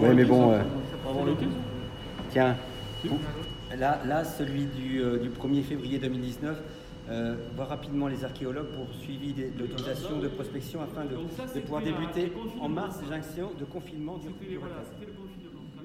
Ouais, 0.00 0.14
mais 0.14 0.24
bon, 0.24 0.52
euh, 0.52 0.58
C'est 0.90 1.02
pas 1.04 1.10
avant 1.10 1.24
l'été 1.24 1.44
ça 1.44 1.50
tiens, 2.30 2.56
là, 3.78 3.98
là, 4.06 4.24
celui 4.24 4.64
du, 4.66 5.00
euh, 5.00 5.18
du 5.18 5.28
1er 5.30 5.62
février 5.62 5.98
2019, 5.98 6.56
euh, 7.08 7.36
voir 7.54 7.68
rapidement 7.68 8.08
les 8.08 8.24
archéologues 8.24 8.72
pour 8.74 8.92
suivi 8.94 9.32
des- 9.32 9.50
de 9.50 10.28
prospection 10.28 10.82
afin 10.82 11.04
de, 11.04 11.14
de 11.54 11.60
pouvoir 11.60 11.82
débuter 11.82 12.32
en 12.60 12.68
mars 12.68 12.98
les 13.04 13.12
actions 13.12 13.50
de 13.58 13.64
confinement 13.64 14.18
du, 14.18 14.28
du. 14.46 14.58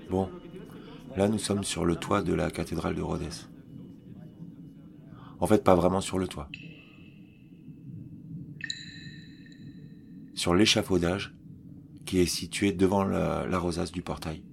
Bon, 0.09 0.29
là 1.15 1.27
nous 1.29 1.37
sommes 1.37 1.63
sur 1.63 1.85
le 1.85 1.95
toit 1.95 2.21
de 2.21 2.33
la 2.33 2.49
cathédrale 2.51 2.95
de 2.95 3.01
Rhodes. 3.01 3.21
En 5.39 5.47
fait, 5.47 5.63
pas 5.63 5.75
vraiment 5.75 6.01
sur 6.01 6.19
le 6.19 6.27
toit. 6.27 6.49
Sur 10.33 10.53
l'échafaudage 10.55 11.35
qui 12.05 12.19
est 12.19 12.25
situé 12.25 12.71
devant 12.73 13.03
la, 13.03 13.45
la 13.47 13.59
rosace 13.59 13.91
du 13.91 14.01
portail. 14.01 14.43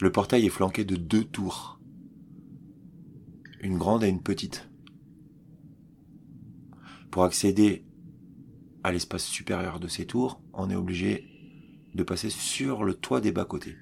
Le 0.00 0.12
portail 0.12 0.46
est 0.46 0.50
flanqué 0.50 0.84
de 0.84 0.96
deux 0.96 1.24
tours. 1.24 1.77
Une 3.60 3.76
grande 3.76 4.04
et 4.04 4.08
une 4.08 4.22
petite. 4.22 4.68
Pour 7.10 7.24
accéder 7.24 7.84
à 8.84 8.92
l'espace 8.92 9.24
supérieur 9.24 9.80
de 9.80 9.88
ces 9.88 10.06
tours, 10.06 10.40
on 10.52 10.70
est 10.70 10.76
obligé 10.76 11.26
de 11.94 12.02
passer 12.04 12.30
sur 12.30 12.84
le 12.84 12.94
toit 12.94 13.20
des 13.20 13.32
bas-côtés. 13.32 13.76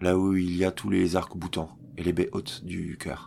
Là 0.00 0.18
où 0.18 0.34
il 0.34 0.56
y 0.56 0.64
a 0.64 0.72
tous 0.72 0.90
les 0.90 1.14
arcs 1.14 1.36
boutants 1.36 1.78
et 1.96 2.02
les 2.02 2.12
baies 2.12 2.30
hautes 2.32 2.64
du 2.64 2.96
chœur. 2.98 3.26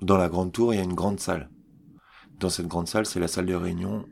Dans 0.00 0.16
la 0.16 0.28
grande 0.28 0.52
tour, 0.52 0.72
il 0.72 0.78
y 0.78 0.80
a 0.80 0.84
une 0.84 0.94
grande 0.94 1.20
salle. 1.20 1.50
Dans 2.38 2.48
cette 2.48 2.66
grande 2.66 2.88
salle, 2.88 3.06
c'est 3.06 3.20
la 3.20 3.28
salle 3.28 3.46
de 3.46 3.54
réunion 3.54 4.06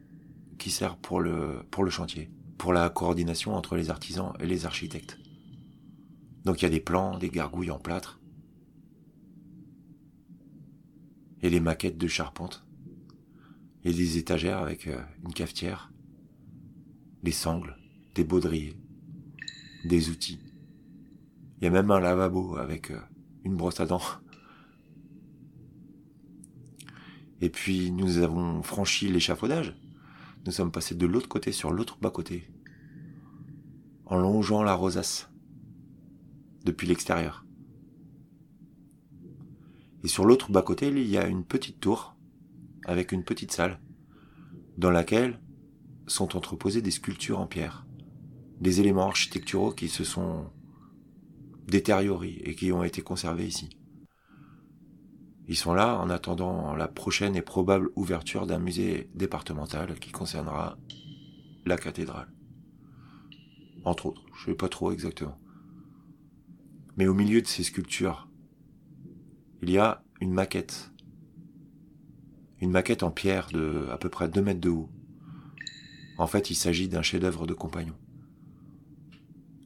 qui 0.59 0.71
sert 0.71 0.97
pour 0.97 1.21
le, 1.21 1.63
pour 1.71 1.85
le 1.85 1.91
chantier, 1.91 2.31
pour 2.59 2.73
la 2.73 2.91
coordination 2.91 3.55
entre 3.55 3.77
les 3.77 3.91
artisans 3.91 4.35
et 4.41 4.47
les 4.47 4.67
architectes. 4.67 5.20
Donc 6.45 6.61
il 6.61 6.65
y 6.65 6.67
a 6.67 6.71
des 6.71 6.81
plans, 6.81 7.19
des 7.19 7.31
gargouilles 7.31 7.71
en 7.71 7.79
plâtre, 7.79 8.21
et 11.43 11.51
des 11.51 11.61
maquettes 11.61 11.99
de 11.99 12.09
charpente, 12.09 12.65
et 13.85 13.93
des 13.93 14.19
étagères 14.19 14.59
avec 14.59 14.87
euh, 14.87 15.01
une 15.25 15.33
cafetière, 15.33 15.93
des 17.23 17.33
sangles, 17.33 17.77
des 18.15 18.25
baudriers, 18.25 18.77
des 19.85 20.11
outils. 20.11 20.41
Il 21.59 21.65
y 21.65 21.67
a 21.67 21.71
même 21.71 21.91
un 21.91 22.01
lavabo 22.01 22.57
avec 22.57 22.91
euh, 22.91 23.01
une 23.45 23.57
brosse 23.57 23.81
à 23.81 23.87
dents. 23.87 24.03
Et 27.43 27.49
puis 27.49 27.91
nous 27.91 28.19
avons 28.19 28.63
franchi 28.63 29.09
l'échafaudage. 29.09 29.75
Nous 30.47 30.53
sommes 30.53 30.73
passés 30.73 30.95
de 30.95 31.07
l'autre 31.07 31.29
côté 31.29 31.53
sur 31.53 31.71
l'autre 31.71 31.99
bas-côté, 32.01 32.51
en 34.07 34.19
longeant 34.19 34.63
la 34.63 34.75
rosace 34.75 35.30
depuis 36.65 36.87
l'extérieur. 36.87 37.45
Et 40.03 40.09
sur 40.09 40.25
l'autre 40.25 40.51
bas-côté, 40.51 40.89
il 40.89 41.09
y 41.09 41.19
a 41.19 41.27
une 41.27 41.45
petite 41.45 41.81
tour 41.81 42.17
avec 42.87 43.13
une 43.13 43.25
petite 43.25 43.53
salle 43.53 43.81
dans 44.79 44.91
laquelle 44.91 45.39
sont 46.07 46.37
entreposées 46.37 46.83
des 46.83 46.91
sculptures 46.91 47.39
en 47.39 47.47
pierre, 47.47 47.87
des 48.61 48.81
éléments 48.81 49.07
architecturaux 49.07 49.73
qui 49.73 49.89
se 49.89 50.05
sont 50.05 50.51
détériorés 51.69 52.41
et 52.45 52.55
qui 52.55 52.73
ont 52.73 52.83
été 52.83 53.03
conservés 53.03 53.47
ici. 53.47 53.69
Ils 55.49 55.57
sont 55.57 55.75
là 55.75 55.99
en 55.99 56.11
attendant 56.11 56.75
la 56.75 56.89
prochaine 56.89 57.37
et 57.37 57.43
probable 57.43 57.91
ouverture 57.97 58.47
d'un 58.47 58.59
musée 58.59 59.11
départemental 59.15 59.99
qui 59.99 60.13
concernera 60.13 60.79
la 61.67 61.77
cathédrale. 61.77 62.29
Entre 63.85 64.07
autres, 64.07 64.23
je 64.35 64.47
sais 64.47 64.55
pas 64.55 64.69
trop 64.69 64.93
exactement. 64.93 65.39
Mais 67.01 67.07
au 67.07 67.15
milieu 67.15 67.41
de 67.41 67.47
ces 67.47 67.63
sculptures, 67.63 68.29
il 69.63 69.71
y 69.71 69.79
a 69.79 70.05
une 70.21 70.35
maquette. 70.35 70.93
Une 72.61 72.71
maquette 72.71 73.03
en 73.03 73.11
pierre 73.11 73.49
de 73.51 73.89
à 73.91 73.97
peu 73.97 74.11
près 74.11 74.29
2 74.29 74.43
mètres 74.43 74.61
de 74.61 74.69
haut. 74.69 74.91
En 76.19 76.27
fait, 76.27 76.51
il 76.51 76.55
s'agit 76.55 76.89
d'un 76.89 77.01
chef-d'œuvre 77.01 77.47
de 77.47 77.55
compagnon. 77.55 77.95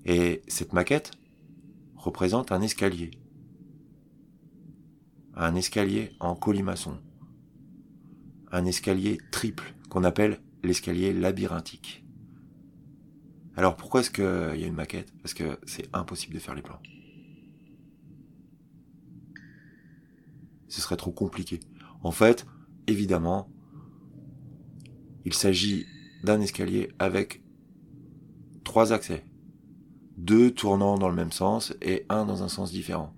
Et 0.04 0.42
cette 0.46 0.72
maquette 0.72 1.10
représente 1.96 2.52
un 2.52 2.60
escalier. 2.60 3.10
Un 5.34 5.56
escalier 5.56 6.12
en 6.20 6.36
colimaçon. 6.36 7.00
Un 8.52 8.64
escalier 8.64 9.18
triple 9.32 9.74
qu'on 9.88 10.04
appelle 10.04 10.40
l'escalier 10.62 11.12
labyrinthique. 11.12 12.04
Alors 13.56 13.76
pourquoi 13.76 14.02
est-ce 14.02 14.12
qu'il 14.12 14.60
y 14.60 14.62
a 14.62 14.68
une 14.68 14.74
maquette? 14.74 15.12
Parce 15.20 15.34
que 15.34 15.58
c'est 15.66 15.88
impossible 15.92 16.34
de 16.34 16.38
faire 16.38 16.54
les 16.54 16.62
plans. 16.62 16.80
Ce 20.74 20.80
serait 20.80 20.96
trop 20.96 21.12
compliqué. 21.12 21.60
En 22.02 22.10
fait, 22.10 22.46
évidemment, 22.88 23.48
il 25.24 25.32
s'agit 25.32 25.86
d'un 26.24 26.40
escalier 26.40 26.90
avec 26.98 27.44
trois 28.64 28.92
accès. 28.92 29.24
Deux 30.16 30.50
tournant 30.50 30.98
dans 30.98 31.08
le 31.08 31.14
même 31.14 31.30
sens 31.30 31.72
et 31.80 32.04
un 32.08 32.24
dans 32.24 32.42
un 32.42 32.48
sens 32.48 32.72
différent. 32.72 33.14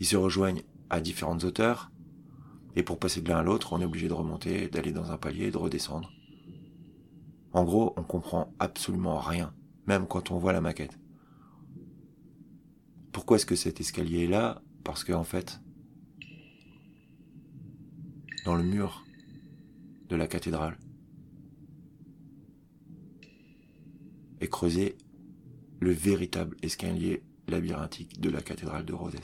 Ils 0.00 0.06
se 0.06 0.18
rejoignent 0.18 0.64
à 0.90 1.00
différentes 1.00 1.44
hauteurs. 1.44 1.90
Et 2.76 2.82
pour 2.82 2.98
passer 2.98 3.22
de 3.22 3.30
l'un 3.30 3.38
à 3.38 3.42
l'autre, 3.42 3.72
on 3.72 3.80
est 3.80 3.86
obligé 3.86 4.08
de 4.08 4.12
remonter, 4.12 4.68
d'aller 4.68 4.92
dans 4.92 5.12
un 5.12 5.16
palier, 5.16 5.50
de 5.50 5.56
redescendre. 5.56 6.12
En 7.54 7.64
gros, 7.64 7.94
on 7.96 8.02
comprend 8.02 8.52
absolument 8.58 9.18
rien, 9.18 9.54
même 9.86 10.06
quand 10.06 10.30
on 10.30 10.36
voit 10.36 10.52
la 10.52 10.60
maquette. 10.60 10.98
Pourquoi 13.12 13.38
est-ce 13.38 13.46
que 13.46 13.56
cet 13.56 13.80
escalier 13.80 14.24
est 14.24 14.28
là? 14.28 14.60
Parce 14.84 15.04
qu'en 15.04 15.20
en 15.20 15.24
fait, 15.24 15.62
dans 18.44 18.54
le 18.54 18.62
mur 18.62 19.04
de 20.08 20.16
la 20.16 20.26
cathédrale, 20.26 20.78
est 24.40 24.48
creusé 24.48 24.96
le 25.80 25.92
véritable 25.92 26.56
escalier 26.62 27.22
labyrinthique 27.48 28.20
de 28.20 28.30
la 28.30 28.42
cathédrale 28.42 28.84
de 28.84 28.92
Rhodes. 28.92 29.20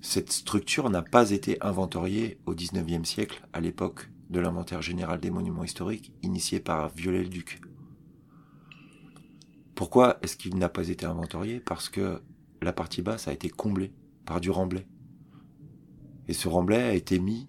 Cette 0.00 0.32
structure 0.32 0.90
n'a 0.90 1.02
pas 1.02 1.30
été 1.30 1.62
inventoriée 1.62 2.38
au 2.46 2.54
XIXe 2.54 3.08
siècle, 3.08 3.46
à 3.52 3.60
l'époque 3.60 4.10
de 4.30 4.40
l'inventaire 4.40 4.82
général 4.82 5.20
des 5.20 5.30
monuments 5.30 5.64
historiques 5.64 6.12
initié 6.22 6.58
par 6.58 6.88
Viollet-le-Duc. 6.88 7.60
Pourquoi 9.74 10.18
est-ce 10.22 10.36
qu'il 10.36 10.56
n'a 10.56 10.68
pas 10.68 10.88
été 10.88 11.06
inventorié? 11.06 11.60
Parce 11.60 11.88
que 11.88 12.20
la 12.62 12.72
partie 12.72 13.02
basse 13.02 13.28
a 13.28 13.32
été 13.32 13.48
comblée 13.48 13.92
par 14.24 14.40
du 14.40 14.50
remblai. 14.50 14.86
Et 16.28 16.32
ce 16.32 16.48
remblai 16.48 16.76
a 16.76 16.94
été 16.94 17.18
mis 17.18 17.46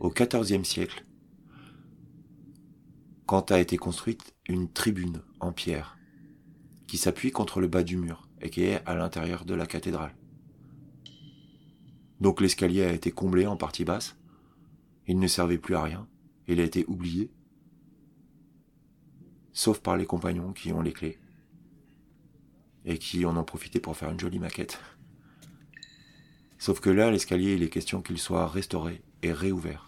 au 0.00 0.10
XIVe 0.10 0.64
siècle, 0.64 1.04
quand 3.26 3.50
a 3.50 3.60
été 3.60 3.76
construite 3.76 4.34
une 4.48 4.70
tribune 4.70 5.22
en 5.40 5.52
pierre, 5.52 5.98
qui 6.86 6.96
s'appuie 6.96 7.30
contre 7.30 7.60
le 7.60 7.68
bas 7.68 7.82
du 7.82 7.96
mur 7.96 8.28
et 8.40 8.50
qui 8.50 8.62
est 8.62 8.82
à 8.86 8.94
l'intérieur 8.94 9.44
de 9.44 9.54
la 9.54 9.66
cathédrale. 9.66 10.14
Donc 12.20 12.40
l'escalier 12.40 12.84
a 12.84 12.92
été 12.92 13.10
comblé 13.10 13.46
en 13.46 13.56
partie 13.56 13.84
basse, 13.84 14.16
il 15.06 15.18
ne 15.18 15.26
servait 15.26 15.58
plus 15.58 15.74
à 15.74 15.82
rien, 15.82 16.08
il 16.46 16.60
a 16.60 16.64
été 16.64 16.84
oublié, 16.88 17.30
sauf 19.52 19.80
par 19.80 19.96
les 19.96 20.06
compagnons 20.06 20.52
qui 20.52 20.72
ont 20.72 20.80
les 20.80 20.92
clés 20.92 21.18
et 22.84 22.98
qui 22.98 23.26
en 23.26 23.36
ont 23.36 23.44
profité 23.44 23.80
pour 23.80 23.96
faire 23.96 24.10
une 24.10 24.20
jolie 24.20 24.38
maquette. 24.38 24.80
Sauf 26.58 26.80
que 26.80 26.90
là, 26.90 27.10
l'escalier, 27.10 27.54
il 27.54 27.62
est 27.62 27.68
question 27.68 28.02
qu'il 28.02 28.18
soit 28.18 28.48
restauré 28.48 29.02
et 29.22 29.32
réouvert. 29.32 29.87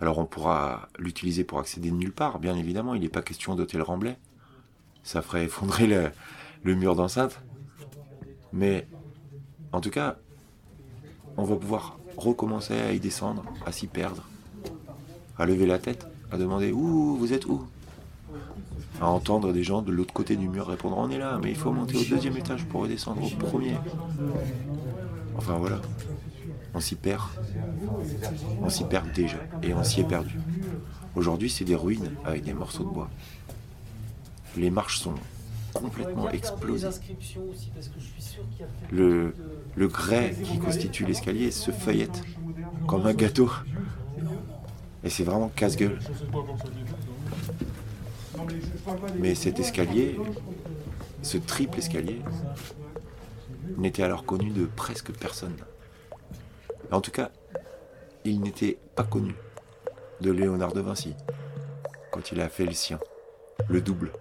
Alors 0.00 0.18
on 0.18 0.24
pourra 0.24 0.88
l'utiliser 0.98 1.44
pour 1.44 1.58
accéder 1.58 1.90
de 1.90 1.96
nulle 1.96 2.12
part, 2.12 2.38
bien 2.38 2.56
évidemment, 2.56 2.94
il 2.94 3.02
n'est 3.02 3.08
pas 3.08 3.22
question 3.22 3.54
d'hôtel 3.54 3.82
Remblai. 3.82 4.16
Ça 5.02 5.22
ferait 5.22 5.44
effondrer 5.44 5.86
le, 5.86 6.10
le 6.62 6.74
mur 6.74 6.94
d'enceinte. 6.94 7.40
Mais 8.52 8.88
en 9.72 9.80
tout 9.80 9.90
cas, 9.90 10.16
on 11.36 11.44
va 11.44 11.56
pouvoir 11.56 11.98
recommencer 12.16 12.74
à 12.74 12.92
y 12.92 13.00
descendre, 13.00 13.44
à 13.66 13.72
s'y 13.72 13.86
perdre, 13.86 14.24
à 15.38 15.46
lever 15.46 15.66
la 15.66 15.78
tête, 15.78 16.06
à 16.32 16.38
demander 16.38 16.72
où 16.72 17.16
vous 17.16 17.32
êtes 17.32 17.46
où? 17.46 17.66
À 19.00 19.06
entendre 19.08 19.52
des 19.52 19.62
gens 19.62 19.80
de 19.82 19.92
l'autre 19.92 20.12
côté 20.12 20.36
du 20.36 20.48
mur 20.48 20.66
répondre 20.66 20.98
on 20.98 21.10
est 21.10 21.18
là, 21.18 21.38
mais 21.42 21.50
il 21.50 21.56
faut 21.56 21.72
monter 21.72 21.96
au 21.96 22.04
deuxième 22.04 22.36
étage 22.36 22.66
pour 22.66 22.82
redescendre 22.82 23.22
au 23.22 23.36
premier. 23.36 23.74
Enfin 25.36 25.54
voilà, 25.54 25.80
on 26.74 26.80
s'y 26.80 26.94
perd. 26.94 27.28
On 28.62 28.68
s'y 28.68 28.84
perd 28.84 29.12
déjà, 29.12 29.38
et 29.62 29.74
on 29.74 29.84
s'y 29.84 30.00
est 30.00 30.04
perdu. 30.04 30.38
Aujourd'hui, 31.14 31.50
c'est 31.50 31.64
des 31.64 31.74
ruines 31.74 32.12
avec 32.24 32.44
des 32.44 32.54
morceaux 32.54 32.84
de 32.84 32.90
bois. 32.90 33.10
Les 34.56 34.70
marches 34.70 34.98
sont 34.98 35.14
complètement 35.72 36.30
explosées. 36.30 36.88
Le, 38.90 39.34
le 39.76 39.88
grès 39.88 40.36
qui 40.44 40.58
constitue 40.58 41.04
l'escalier 41.04 41.50
se 41.50 41.70
feuillette 41.70 42.22
comme 42.86 43.06
un 43.06 43.14
gâteau. 43.14 43.50
Et 45.02 45.10
c'est 45.10 45.24
vraiment 45.24 45.48
casse-gueule. 45.48 45.98
Mais 49.18 49.34
cet 49.34 49.58
escalier, 49.60 50.18
ce 51.22 51.38
triple 51.38 51.78
escalier, 51.78 52.20
n'était 53.78 54.02
alors 54.02 54.24
connu 54.24 54.50
de 54.50 54.66
presque 54.66 55.12
personne. 55.12 55.56
En 56.92 57.00
tout 57.00 57.12
cas, 57.12 57.30
il 58.24 58.40
n'était 58.40 58.78
pas 58.96 59.04
connu 59.04 59.34
de 60.20 60.30
Léonard 60.30 60.72
de 60.72 60.80
Vinci 60.80 61.14
quand 62.10 62.32
il 62.32 62.40
a 62.40 62.48
fait 62.48 62.66
le 62.66 62.72
sien, 62.72 62.98
le 63.68 63.80
double. 63.80 64.12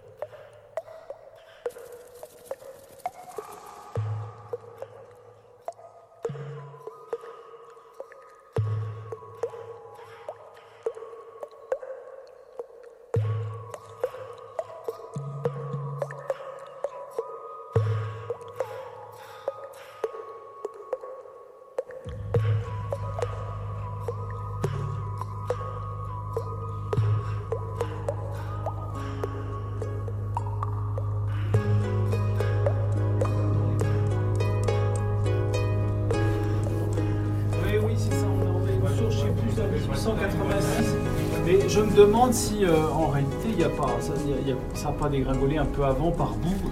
Mais 41.45 41.67
je 41.67 41.79
me 41.79 41.95
demande 41.95 42.33
si 42.33 42.63
euh, 42.63 42.87
en 42.93 43.07
réalité 43.07 43.47
il 43.49 43.57
n'y 43.57 43.63
a 43.63 43.69
pas 43.69 43.87
ça, 43.99 44.13
n'a 44.13 44.91
pas 44.91 45.09
dégringolé 45.09 45.57
un 45.57 45.65
peu 45.65 45.83
avant 45.83 46.11
par 46.11 46.33
bout. 46.33 46.71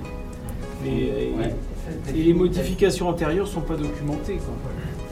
Et, 0.85 1.31
et, 2.13 2.13
les 2.13 2.33
modifications 2.33 3.09
antérieures 3.09 3.47
sont 3.47 3.61
pas 3.61 3.75
documentées. 3.75 4.39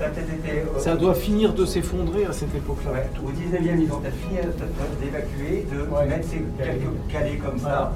Euh, 0.02 0.80
ça, 0.80 0.96
doit 0.96 1.16
finir 1.16 1.54
de 1.54 1.66
s'effondrer 1.66 2.26
à 2.26 2.34
cette 2.34 2.54
époque-là. 2.54 2.92
Au 3.24 3.32
19e, 3.32 3.82
ils 3.82 3.92
ont 3.92 4.00
peut-être 4.00 4.16
fini 4.16 4.40
euh, 4.40 5.02
d'évacuer, 5.02 5.66
de 5.72 6.10
mettre 6.10 6.28
ces 6.28 6.44
quelques 6.58 7.12
calés 7.12 7.38
comme 7.38 7.58
ça. 7.60 7.94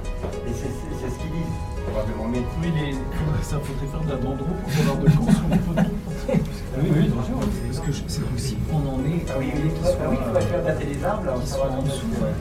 Et 0.48 0.52
c'est 0.54 1.10
ce 1.10 1.20
qu'ils 1.20 1.32
disent. 1.32 1.56
Probablement. 1.92 2.28
Mais 2.32 2.40
oui, 2.62 2.72
les... 2.80 2.94
ça 3.44 3.58
faudrait 3.60 3.88
faire 3.92 4.02
de 4.02 4.10
la 4.10 4.16
bandeau 4.16 4.46
pour 4.46 4.82
avoir 4.82 4.98
de 4.98 5.06
le 5.06 5.12
oui, 6.30 6.90
oui, 6.96 7.10
bien 7.10 7.24
sûr 7.24 7.40
que 7.90 7.96
je- 7.96 8.04
c'est 8.08 8.24
possible 8.26 8.62
qu'on 8.70 8.78
en 8.78 9.00
ait. 9.06 9.26
Ah 9.30 9.34
oui, 9.40 9.52
oui, 9.56 9.72
ah 9.84 9.88
oui, 10.10 10.18
il 10.20 10.26
faudrait 10.26 10.42
faire 10.42 10.64
dater 10.64 10.86
les 10.86 11.04
arbres, 11.04 11.42
Qui 11.42 11.48
sont 11.50 11.60
en 11.62 11.82
dessous. 11.82 12.06
ouais. 12.22 12.34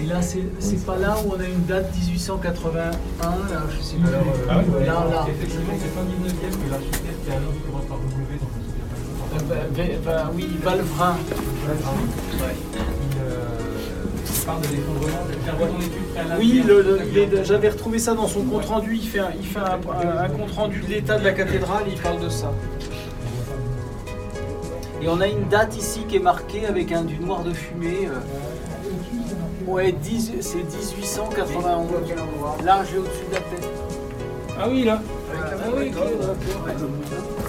Et 0.00 0.06
là, 0.06 0.20
c'est 0.22 0.42
c'est 0.58 0.84
pas 0.84 0.96
là 0.96 1.14
où 1.24 1.32
on 1.36 1.40
a 1.40 1.44
une 1.46 1.64
date 1.66 1.94
1881, 1.96 3.30
là, 3.30 3.62
je 3.70 3.80
sais 3.82 3.96
pas. 3.96 4.08
Ah 4.50 4.58
oui, 4.58 4.84
là, 4.84 4.92
là. 5.08 5.26
Effectivement, 5.28 5.72
c'est 5.78 5.94
fin 5.94 6.02
19e 6.02 6.50
que 6.50 6.70
l'architecte 6.70 7.24
qui 7.24 7.30
alors 7.30 7.54
commence 7.64 7.84
par 7.86 7.98
W, 7.98 8.38
donc 8.40 8.50
pas. 8.50 9.36
Euh, 9.36 9.38
bah, 9.48 9.54
bah, 9.76 9.82
bah, 10.24 10.30
oui, 10.34 10.46
Valvrin. 10.62 11.14
Ouais. 11.14 12.56
Parle 14.46 14.60
de 14.60 14.66
étude. 14.66 14.78
Oui, 16.38 16.62
j'avais 17.44 17.68
retrouvé 17.70 17.98
ça 17.98 18.14
dans 18.14 18.28
son 18.28 18.42
compte 18.42 18.64
rendu. 18.66 18.96
Il 18.96 19.06
fait 19.08 19.20
un, 19.20 19.30
il 19.38 19.46
fait 19.46 19.58
un, 19.58 19.78
un- 20.08 20.18
un 20.24 20.28
compte 20.28 20.50
rendu 20.52 20.80
de 20.80 20.86
l'état 20.90 21.18
de 21.18 21.24
la 21.24 21.32
cathédrale. 21.32 21.84
Il 21.88 22.00
parle 22.00 22.20
de 22.20 22.28
ça. 22.28 22.52
Et 25.02 25.08
on 25.08 25.20
a 25.20 25.26
une 25.28 25.48
date 25.48 25.76
ici 25.76 26.00
qui 26.08 26.16
est 26.16 26.20
marquée 26.20 26.66
avec 26.66 26.92
un 26.92 27.02
du 27.02 27.18
noir 27.18 27.42
de 27.42 27.52
fumée. 27.52 28.06
euh. 28.08 28.20
Ouais, 29.66 29.92
10 29.92 30.32
c'est 30.40 30.58
1891. 30.58 31.86
Là, 32.64 32.82
j'ai 32.90 32.98
au-dessus 32.98 33.24
de 33.30 33.34
la 33.34 33.40
tête. 33.40 33.68
Ah 34.60 34.66
oui, 34.70 34.84
là. 34.84 35.00
Ah 35.32 35.68
oui, 35.76 35.90
ok, 35.94 36.04
d'accord. 36.20 37.43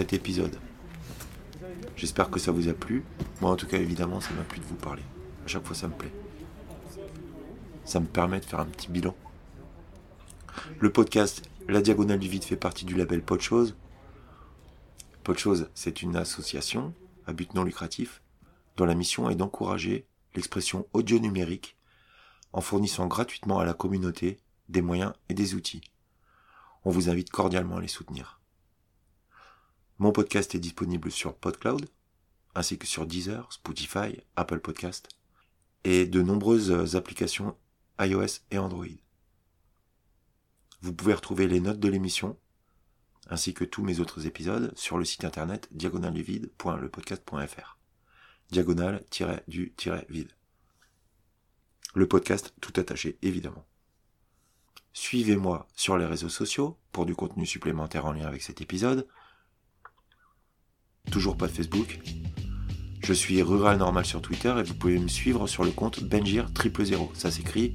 Cet 0.00 0.14
épisode. 0.14 0.58
J'espère 1.94 2.30
que 2.30 2.40
ça 2.40 2.52
vous 2.52 2.68
a 2.68 2.72
plu. 2.72 3.04
Moi, 3.42 3.50
en 3.50 3.56
tout 3.56 3.66
cas, 3.66 3.76
évidemment, 3.76 4.22
ça 4.22 4.32
m'a 4.32 4.44
plu 4.44 4.58
de 4.58 4.64
vous 4.64 4.76
parler. 4.76 5.02
À 5.44 5.46
chaque 5.46 5.66
fois, 5.66 5.76
ça 5.76 5.88
me 5.88 5.92
plaît. 5.92 6.12
Ça 7.84 8.00
me 8.00 8.06
permet 8.06 8.40
de 8.40 8.46
faire 8.46 8.60
un 8.60 8.64
petit 8.64 8.88
bilan. 8.88 9.14
Le 10.78 10.90
podcast 10.90 11.42
La 11.68 11.82
Diagonale 11.82 12.18
du 12.18 12.30
Vide 12.30 12.44
fait 12.44 12.56
partie 12.56 12.86
du 12.86 12.94
label 12.94 13.22
Podchose. 13.22 13.76
Podchose, 15.22 15.68
c'est 15.74 16.00
une 16.00 16.16
association 16.16 16.94
à 17.26 17.34
but 17.34 17.52
non 17.52 17.62
lucratif 17.62 18.22
dont 18.78 18.86
la 18.86 18.94
mission 18.94 19.28
est 19.28 19.34
d'encourager 19.34 20.06
l'expression 20.34 20.86
audio 20.94 21.18
numérique 21.18 21.76
en 22.54 22.62
fournissant 22.62 23.06
gratuitement 23.06 23.58
à 23.58 23.66
la 23.66 23.74
communauté 23.74 24.38
des 24.70 24.80
moyens 24.80 25.12
et 25.28 25.34
des 25.34 25.54
outils. 25.54 25.82
On 26.86 26.90
vous 26.90 27.10
invite 27.10 27.28
cordialement 27.28 27.76
à 27.76 27.80
les 27.82 27.88
soutenir. 27.88 28.39
Mon 30.00 30.10
podcast 30.12 30.54
est 30.54 30.60
disponible 30.60 31.10
sur 31.10 31.36
PodCloud, 31.36 31.86
ainsi 32.54 32.78
que 32.78 32.86
sur 32.86 33.04
Deezer, 33.04 33.52
Spotify, 33.52 34.16
Apple 34.34 34.60
Podcast, 34.60 35.10
et 35.84 36.06
de 36.06 36.22
nombreuses 36.22 36.96
applications 36.96 37.54
iOS 38.00 38.40
et 38.50 38.56
Android. 38.56 38.86
Vous 40.80 40.94
pouvez 40.94 41.12
retrouver 41.12 41.46
les 41.46 41.60
notes 41.60 41.80
de 41.80 41.90
l'émission, 41.90 42.38
ainsi 43.28 43.52
que 43.52 43.64
tous 43.64 43.82
mes 43.82 44.00
autres 44.00 44.26
épisodes, 44.26 44.72
sur 44.74 44.96
le 44.96 45.04
site 45.04 45.26
internet 45.26 45.68
diagonalduvide.lepodcast.fr. 45.72 47.78
Diagonale-du-vide. 48.52 50.30
Le 51.94 52.08
podcast 52.08 52.54
tout 52.62 52.72
attaché, 52.80 53.18
évidemment. 53.20 53.66
Suivez-moi 54.94 55.68
sur 55.76 55.98
les 55.98 56.06
réseaux 56.06 56.30
sociaux 56.30 56.78
pour 56.90 57.04
du 57.04 57.14
contenu 57.14 57.44
supplémentaire 57.44 58.06
en 58.06 58.12
lien 58.12 58.26
avec 58.26 58.40
cet 58.40 58.62
épisode. 58.62 59.06
Toujours 61.10 61.36
pas 61.36 61.46
de 61.46 61.52
Facebook. 61.52 62.00
Je 63.02 63.12
suis 63.12 63.42
Rural 63.42 63.78
Normal 63.78 64.04
sur 64.04 64.22
Twitter 64.22 64.54
et 64.58 64.62
vous 64.62 64.74
pouvez 64.74 64.98
me 64.98 65.08
suivre 65.08 65.46
sur 65.46 65.64
le 65.64 65.70
compte 65.70 66.02
Benjir 66.04 66.48
000. 66.78 67.12
Ça 67.14 67.30
s'écrit 67.30 67.74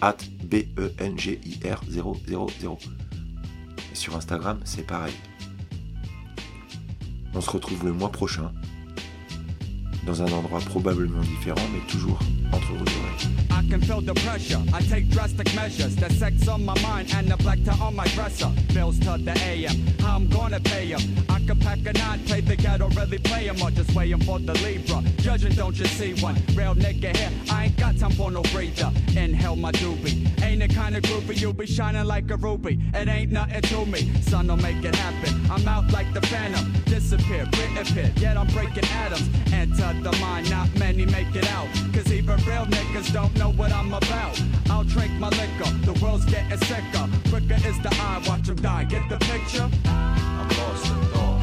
at 0.00 0.16
B-E-N-G-I-R 0.44 1.82
000. 1.88 2.18
Et 3.92 3.94
sur 3.94 4.16
Instagram, 4.16 4.60
c'est 4.64 4.86
pareil. 4.86 5.14
On 7.34 7.40
se 7.40 7.50
retrouve 7.50 7.84
le 7.84 7.92
mois 7.92 8.10
prochain. 8.12 8.52
Dans 10.06 10.22
un 10.22 10.32
endroit 10.32 10.60
probablement 10.60 11.20
différent, 11.22 11.60
mais 11.72 11.80
toujours 11.88 12.18
entre 12.52 12.72
vos 12.72 12.84
oreilles. 12.84 13.46
I 13.50 13.68
can 13.68 13.80
feel 13.80 14.00
the 14.00 14.14
pressure. 14.20 14.60
I 14.72 14.80
take 14.82 15.08
drastic 15.10 15.52
measures. 15.54 15.96
The 15.96 16.08
sex 16.12 16.46
on 16.46 16.64
my 16.64 16.74
mind 16.82 17.12
and 17.12 17.28
the 17.28 17.36
black 17.42 17.58
tie 17.64 17.76
on 17.80 17.96
my 17.96 18.06
dresser. 18.14 18.48
Bills 18.72 18.98
to 19.00 19.18
the 19.18 19.32
AM. 19.32 19.74
How 20.00 20.16
I'm 20.16 20.28
gonna 20.28 20.60
pay 20.60 20.92
'em. 20.92 21.00
I 21.28 21.40
can 21.40 21.58
pack 21.58 21.78
a 21.86 21.92
nine, 21.92 22.20
play 22.26 22.40
the 22.40 22.54
ghetto, 22.54 22.88
really 22.90 23.18
play 23.18 23.48
'em, 23.48 23.60
or 23.60 23.70
just 23.72 23.92
waiting 23.94 24.20
for 24.20 24.38
the 24.38 24.54
Libra. 24.64 25.02
Judging, 25.20 25.54
don't 25.54 25.76
you 25.76 25.86
see 25.86 26.12
one? 26.22 26.36
Real 26.54 26.74
nigga 26.74 27.16
here. 27.16 27.30
I 27.50 27.64
ain't 27.64 27.76
got 27.76 27.98
time 27.98 28.12
for 28.12 28.30
no 28.30 28.42
breather. 28.52 28.92
Inhale 29.16 29.56
my 29.56 29.72
doobie. 29.72 30.16
Ain't 30.42 30.60
the 30.60 30.68
kind 30.68 30.94
of 30.96 31.02
groupie 31.02 31.40
you'll 31.40 31.52
be 31.52 31.66
shining 31.66 32.04
like 32.04 32.30
a 32.30 32.36
ruby. 32.36 32.78
It 32.94 33.08
ain't 33.08 33.32
nothing 33.32 33.62
to 33.62 33.86
me. 33.86 34.12
Son, 34.22 34.46
will 34.46 34.56
make 34.58 34.84
it 34.84 34.94
happen. 34.94 35.34
I'm 35.50 35.66
out 35.66 35.90
like 35.90 36.12
the 36.14 36.20
phantom. 36.28 36.72
Disappear, 36.84 37.48
reappear. 37.58 38.12
Yet 38.18 38.36
I'm 38.36 38.46
breaking 38.48 38.84
atoms. 38.84 39.28
Enter 39.52 39.95
the 40.02 40.12
mind, 40.20 40.50
not 40.50 40.68
many 40.78 41.06
make 41.06 41.34
it 41.34 41.48
out. 41.52 41.68
Cause 41.92 42.12
even 42.12 42.36
real 42.44 42.66
niggas 42.66 43.12
don't 43.12 43.34
know 43.36 43.52
what 43.52 43.72
I'm 43.72 43.92
about. 43.92 44.40
I'll 44.70 44.84
drink 44.84 45.12
my 45.18 45.28
liquor. 45.30 45.70
The 45.84 45.98
world's 46.02 46.24
getting 46.24 46.58
sicker. 46.58 47.08
Quicker 47.30 47.58
is 47.66 47.78
the 47.82 47.90
eye, 48.00 48.22
watch 48.26 48.48
'em 48.48 48.56
die. 48.56 48.84
Get 48.84 49.08
the 49.08 49.18
picture? 49.18 49.68
I'm 49.86 50.48
lost 50.58 50.86
in 50.86 51.00
thought. 51.12 51.40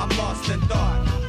I'm 0.00 0.10
lost 0.18 0.48
in 0.48 0.60
thought. 0.62 1.25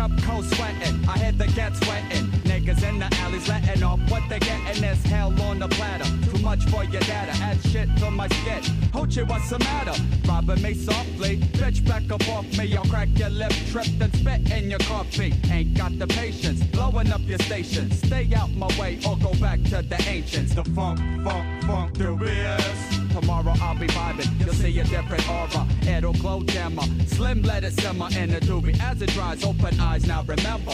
Up 0.00 0.10
cold 0.22 0.44
sweating. 0.46 1.06
I 1.06 1.18
had 1.18 1.36
the 1.38 1.46
get 1.48 1.76
sweating. 1.76 2.29
Niggas 2.60 2.86
in 2.86 2.98
the 2.98 3.08
alleys 3.20 3.48
letting 3.48 3.82
off 3.82 3.98
what 4.10 4.22
they 4.28 4.38
getting 4.38 4.84
is 4.84 5.02
hell 5.04 5.32
on 5.42 5.60
the 5.60 5.68
platter. 5.68 6.04
Too 6.30 6.42
much 6.42 6.62
for 6.64 6.84
your 6.84 7.00
data. 7.00 7.32
Add 7.42 7.58
shit 7.68 7.88
to 7.98 8.10
my 8.10 8.28
skit. 8.28 8.64
Hoochie, 8.92 9.26
what's 9.26 9.48
the 9.48 9.58
matter? 9.60 9.94
Robbing 10.28 10.60
me 10.60 10.74
softly. 10.74 11.38
Bitch, 11.38 11.86
back 11.88 12.10
up 12.12 12.28
off 12.28 12.44
me. 12.58 12.76
I'll 12.76 12.84
crack 12.84 13.08
your 13.14 13.30
lip, 13.30 13.52
trip, 13.70 13.86
and 14.00 14.14
spit 14.14 14.52
in 14.52 14.68
your 14.68 14.78
coffee. 14.80 15.32
Ain't 15.50 15.74
got 15.74 15.98
the 15.98 16.06
patience. 16.06 16.62
Blowing 16.64 17.10
up 17.10 17.22
your 17.24 17.38
station. 17.38 17.90
Stay 17.92 18.28
out 18.36 18.50
my 18.50 18.68
way 18.78 18.98
or 19.08 19.16
go 19.16 19.32
back 19.40 19.62
to 19.64 19.80
the 19.80 19.96
ancients. 20.06 20.54
The 20.54 20.64
funk, 20.64 20.98
funk, 21.24 21.64
funk, 21.64 21.94
the 21.96 22.04
BS. 22.04 23.00
Tomorrow 23.12 23.54
I'll 23.60 23.76
be 23.76 23.88
vibing, 23.88 24.38
you'll 24.38 24.54
see 24.54 24.78
a 24.78 24.84
different 24.84 25.28
aura. 25.28 25.66
It'll 25.82 26.12
glow 26.12 26.42
dimmer, 26.42 26.84
slim 27.06 27.42
let 27.42 27.64
it 27.64 27.78
simmer 27.80 28.08
in 28.16 28.30
the 28.30 28.40
doobie 28.40 28.80
as 28.80 29.02
it 29.02 29.10
dries. 29.10 29.44
Open 29.44 29.78
eyes 29.80 30.06
now, 30.06 30.22
remember, 30.22 30.72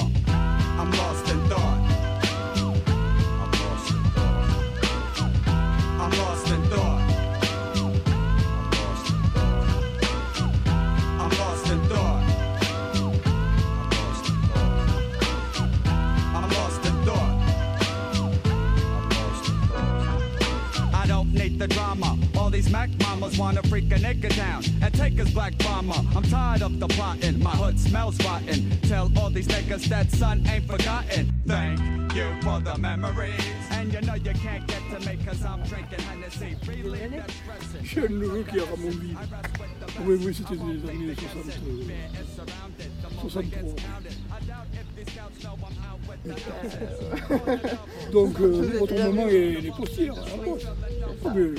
I'm 0.79 0.91
lost 0.93 1.29
in 1.31 1.41
thought. 1.49 1.81
I'm 3.43 3.51
lost 3.63 3.91
in 3.91 4.03
thought. 4.15 4.49
I'm 6.01 6.11
lost 6.19 6.51
in 6.51 6.63
thought. 6.71 7.01
I'm 11.21 11.31
lost 11.39 11.71
in 11.71 11.81
thought. 11.89 12.23
I'm 16.35 16.51
lost 16.51 16.85
in 16.87 16.95
thought. 17.07 17.35
I 20.95 21.07
don't 21.07 21.33
need 21.33 21.59
the 21.59 21.69
drama. 21.69 22.19
All 22.37 22.51
these 22.51 22.69
Mac 22.71 22.91
mamas 23.19 23.39
wanna 23.39 23.63
freak 23.65 23.91
a 23.93 23.97
nigga 23.97 24.35
down 24.37 24.63
and 24.83 24.93
take 24.95 25.15
his 25.15 25.31
black 25.33 25.57
bomber. 25.59 25.95
I'm 26.15 26.23
tired 26.25 26.63
of 26.63 26.79
the 26.79 26.89
plotting. 26.89 27.43
My 27.43 27.51
hood 27.51 27.79
smells 27.79 28.19
rotten. 28.25 28.71
Tell 28.83 29.11
all 29.19 29.31
these 29.31 29.49
niggas 29.49 29.85
that 29.89 30.11
son 30.11 30.47
ain't 30.49 30.67
forgotten. 30.67 31.33
Thank 31.47 32.15
you 32.15 32.29
for 32.43 32.61
the 32.61 32.77
memories. 32.79 33.33
And 33.71 33.93
you 33.93 34.01
know 34.03 34.15
you 34.15 34.33
can't 34.33 34.67
get 34.67 34.83
to 34.91 35.09
me 35.09 35.19
cause 35.25 35.45
I'm 35.45 35.63
drinking 35.65 36.01
Hennessy. 36.01 36.57
Relieve 36.67 37.13
that 37.13 37.31
stressing. 37.31 37.85
J'aime 37.85 38.21
le 38.21 38.29
jeu 38.29 38.45
qui 38.45 38.61
a 38.61 38.65
Ramondi. 38.65 39.17
Oui, 40.05 40.19
oui, 40.21 40.35
c'était 40.35 40.57
des 40.57 40.91
années 40.91 41.15
60, 41.15 41.47
euh, 41.89 43.29
63. 43.29 43.75
Donc, 48.13 48.41
euh, 48.41 48.71
votre 48.79 48.95
maman 48.95 49.29
est, 49.29 49.65
est 49.65 49.77
postière 49.77 50.15
à 50.15 50.17
la. 50.17 50.27
Ah, 51.25 51.33
mais, 51.35 51.41
euh, 51.41 51.55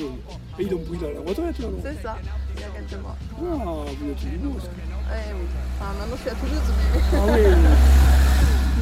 et 0.59 0.63
ils 0.63 0.69
l'ont 0.69 0.79
pris 0.79 0.97
dans 0.97 1.11
la 1.11 1.19
retraite, 1.19 1.59
alors. 1.59 1.71
C'est 1.83 2.01
ça, 2.01 2.17
il 2.55 2.61
y 2.61 2.63
a 2.63 2.67
quelques 2.69 3.01
mois. 3.01 3.15
Ah, 3.39 3.91
vous 3.99 4.09
êtes 4.09 4.17
du 4.17 4.37
boss. 4.37 4.63
Eh 4.65 5.33
oui. 5.33 5.45
Enfin, 5.79 5.93
maintenant 5.99 6.15
je 6.15 6.21
suis 6.21 6.29
à 6.29 6.35
Toulouse, 6.35 6.69
mais. 6.77 7.01
Ah 7.13 7.17
oui. 7.27 7.41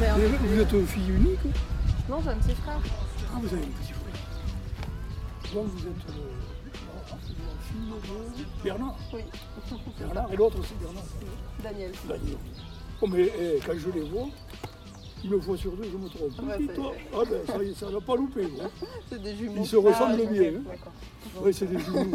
mais 0.00 0.06
effet, 0.24 0.38
vous 0.42 0.60
êtes 0.60 0.86
fille 0.86 1.10
unique 1.10 1.46
Non, 2.08 2.18
j'ai 2.22 2.30
un 2.30 2.36
petit 2.36 2.54
frère. 2.54 2.80
Ah, 3.34 3.38
vous 3.40 3.48
avez 3.48 3.62
un 3.62 3.66
petit 3.66 3.92
frère. 3.92 5.54
Donc, 5.54 5.66
vous 5.66 5.86
êtes 5.86 6.10
euh, 6.10 6.46
la 7.10 8.64
Bernard. 8.64 8.96
Oui. 9.12 9.20
Bernard 9.98 10.32
et 10.32 10.36
l'autre, 10.36 10.58
c'est 10.64 10.78
Bernard. 10.78 11.04
Daniel. 11.62 11.92
Daniel. 12.08 12.38
Oh, 13.02 13.06
mais 13.06 13.30
eh, 13.38 13.60
quand 13.66 13.74
je 13.76 13.90
les 13.90 14.08
vois, 14.08 14.28
une 15.34 15.40
fois 15.42 15.56
sur 15.56 15.72
deux, 15.72 15.84
je 15.84 15.96
me 15.96 16.08
trompe. 16.08 16.48
Ouais, 16.48 16.56
Putain, 16.58 16.74
c'est- 16.74 17.14
ah 17.14 17.22
ben, 17.28 17.46
ça 17.46 17.62
y 17.62 17.68
est, 17.70 17.74
ça 17.74 17.90
n'a 17.90 18.00
pas 18.00 18.16
loupé. 18.16 18.44
hein. 18.44 18.70
C'est 19.10 19.22
des 19.22 19.36
jumeaux. 19.36 19.62
Ils 19.62 19.66
se 19.66 19.76
ressemblent 19.76 20.22
Ah, 20.26 20.32
bien. 20.32 20.52
hein. 20.54 20.62
Oui, 21.42 21.52
c'est 21.52 21.66
des 21.66 21.78
jumeaux. 21.78 22.12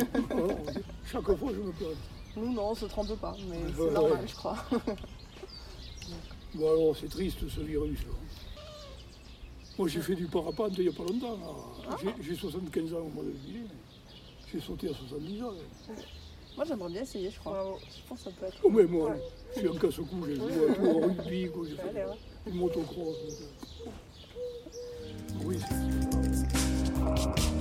Chaque 1.05 1.23
fois, 1.23 1.51
je 1.53 1.59
me 1.61 1.71
plante. 1.71 1.89
Nous, 2.37 2.53
non, 2.53 2.69
on 2.69 2.75
se 2.75 2.85
trompe 2.85 3.13
pas, 3.19 3.35
mais 3.49 3.57
c'est 3.75 3.81
ouais. 3.81 3.91
normal, 3.91 4.19
je 4.27 4.35
crois. 4.35 4.57
Bon, 6.53 6.67
alors, 6.69 6.97
c'est 6.97 7.07
triste, 7.09 7.37
ce 7.47 7.61
virus. 7.61 7.99
là. 7.99 8.11
Moi, 9.77 9.87
j'ai 9.87 10.01
fait 10.01 10.15
du 10.15 10.25
parapente 10.27 10.73
il 10.77 10.83
n'y 10.83 10.89
a 10.89 10.91
pas 10.91 11.03
longtemps. 11.03 11.37
là. 11.89 11.95
J'ai- 12.01 12.23
J'ai 12.23 12.35
75 12.35 12.93
ans 12.93 12.97
au 12.97 13.09
mois 13.09 13.23
de 13.23 13.31
juillet. 13.45 13.65
J'ai 14.51 14.59
sauté 14.59 14.89
à 14.89 14.93
70 14.93 15.41
ans. 15.43 15.51
là. 15.51 15.93
Moi, 16.57 16.65
j'aimerais 16.67 16.89
bien 16.91 17.01
essayer, 17.03 17.29
je 17.31 17.39
crois. 17.39 17.77
Je 17.79 18.01
pense 18.09 18.17
que 18.19 18.23
ça 18.25 18.31
peut 18.37 18.45
être. 18.47 18.57
Oh, 18.63 18.69
mais 18.69 18.83
moi, 18.83 19.11
Ouais. 19.11 19.21
je 19.55 19.59
suis 19.59 19.69
un 19.69 19.75
casse-cou. 19.79 20.25
J'ai 20.27 20.35
joué 20.35 20.69
à 20.69 20.73
tout 20.73 20.81
au 20.85 20.99
rugby, 20.99 21.49
quoi, 21.49 21.65
j'ai 21.69 21.75
fait 21.75 21.81
Allez, 21.83 21.99
ouais. 21.99 22.15
du 22.15 22.30
motocross. 22.49 23.17
Oui, 25.43 25.57
c'est- 25.59 27.60